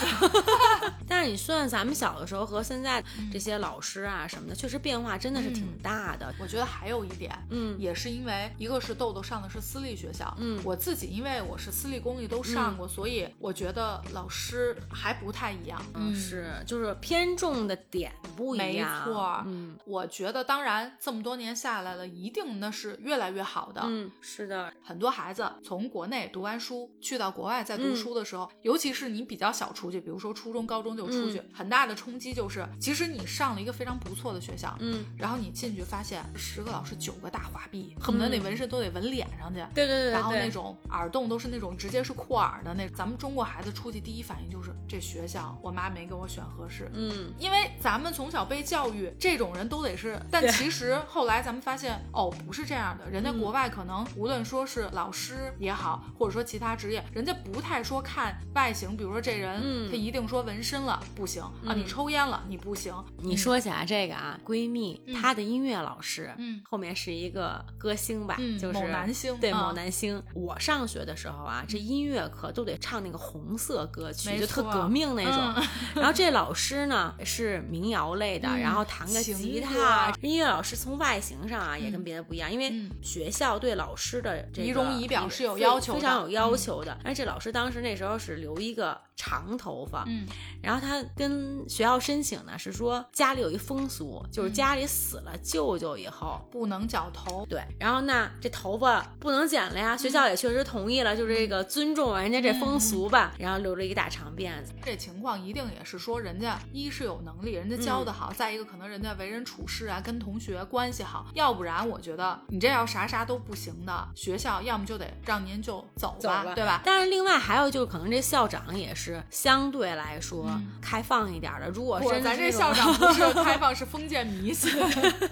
[1.09, 6.35] 但是你算咱们小的时候和现在这些老师啊什么的，确实变化真的是挺大的。
[6.39, 14.77] 我觉得还有一点，嗯，也是因为一个是豆豆上的是私立学校，嗯，我自己因为我是私立公立都上过，所以我觉得老师。
[14.89, 44.67] 还不太一样，嗯，是，就是偏重的点不一样，没错，嗯，我觉得当然这么多年下来了，一定那是越来越好的，嗯，是的，很多孩子从国内读完书去到国外再读书的时候，尤其是你比较小出去，比如说初中、高中就出去，很大的冲击就是，其实你上了一个非常不错的学校，嗯，然后你进去发现十个老师九个大花臂，恨不得那纹身都得纹脸上去，对对对，然后那种耳洞都是那种直接是扩耳的那，咱们中国孩子出去第一反应就是。
[44.89, 46.89] 这学校，我妈没给我选合适。
[46.95, 50.19] 嗯，因为咱们从小被教育，这种人都得是。
[50.33, 53.09] 但其实后来咱们发现，哦，不是这样的。
[53.11, 58.97] 人家国外可能无论说是老师也好，或者说其他职业，人家不太说看外形。
[58.97, 62.95] 比如说这人，他一定说纹身了，不行啊，你抽烟了你不行。
[63.19, 70.23] 你说起来这个啊，闺蜜她的音乐老师，嗯，后面是一个歌星吧，就是某男星，对某男星。
[70.35, 75.65] 我上学的时候啊，这音乐课都得唱那个红色歌曲，就特革命那种。
[75.95, 80.15] 然后这老师呢是民谣类的，然后弹个吉他。
[80.23, 86.97] 音乐老师从外形上啊也跟别的不一样，因为学校对老师的这个仪容仪表是有要求，非常有要求的。
[87.05, 90.27] 而这老师当时那时候是留一个长头发，嗯，
[90.63, 104.73] 然后他跟学校申请呢是说家里有一风俗，就是家里死了舅舅以后不能绞头，对，然后那这头发不能剪了呀，学校也确实同意了，就是这个尊重人家这风俗吧，然后留了一个大长辫子。
[104.83, 116.81] 这情况一定也是说人家一是有能力，人家教的好，再一个可能人家为人处事啊，跟同学关系好，要不然我觉得你这要啥啥都不行的，学校要么就得让您就走吧，对吧？
[116.85, 124.73] 但是另外还有就是可能这校长也是相对来说开放一点的，如果是咱这校长不是 开放，是封建迷信。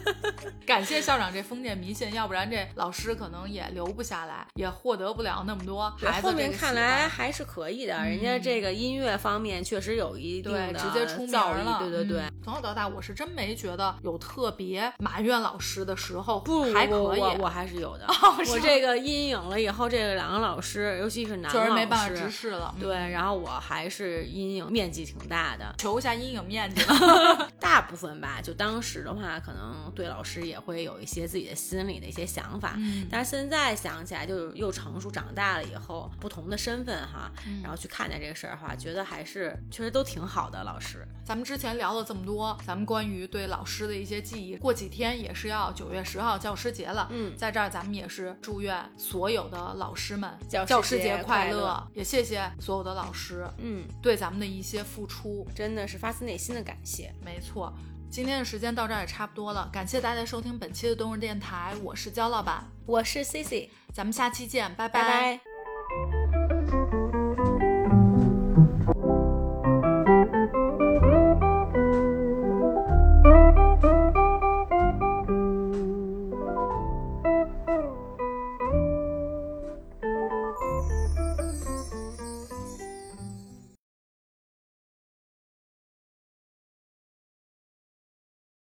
[0.67, 6.27] 感谢校长这封建迷信，要不然这老师可能也留不下来，也获得不了那么多孩子。
[6.27, 11.79] 后面看来还是可以的，人家这个音乐方面确实有一定的直接出名了。
[11.81, 18.07] 对对对，从小到大我是真没觉得有特别埋怨老师的时候，不还可以，我还是有的。
[18.51, 22.75] 我这个阴影了以后，这个两个老师，尤其是男老师，没办法直视了。
[22.81, 26.83] 对，然后我还是阴影面积挺大的，求一下阴影面积。
[27.59, 32.75] 大部分吧，就当时的话，可能对老师也会有一些自己的心里的一些想法。
[32.77, 37.31] 嗯，但是现在想起来，就又成熟长大了以后，不同的身份哈，
[37.63, 40.65] 然后去看待这个事儿的话，觉得还是确实都挺好的。
[40.65, 42.34] 老师，咱们之前聊了这么多，
[42.66, 47.09] 咱们关于对老师的一些记忆，过几天也是要九月十号教师节了。
[47.11, 57.14] 嗯，在这儿咱们也是祝愿所有的老师们教师节快乐，也谢谢所有的老师，嗯，对咱们的一些付出，真的是发自内心的感谢。
[57.24, 57.72] 没错。
[58.11, 65.54] 今天的时间到这儿也差不多了，感谢大家收听本期的动物电台，我是焦老板，我是 C C，咱们下期见，拜拜。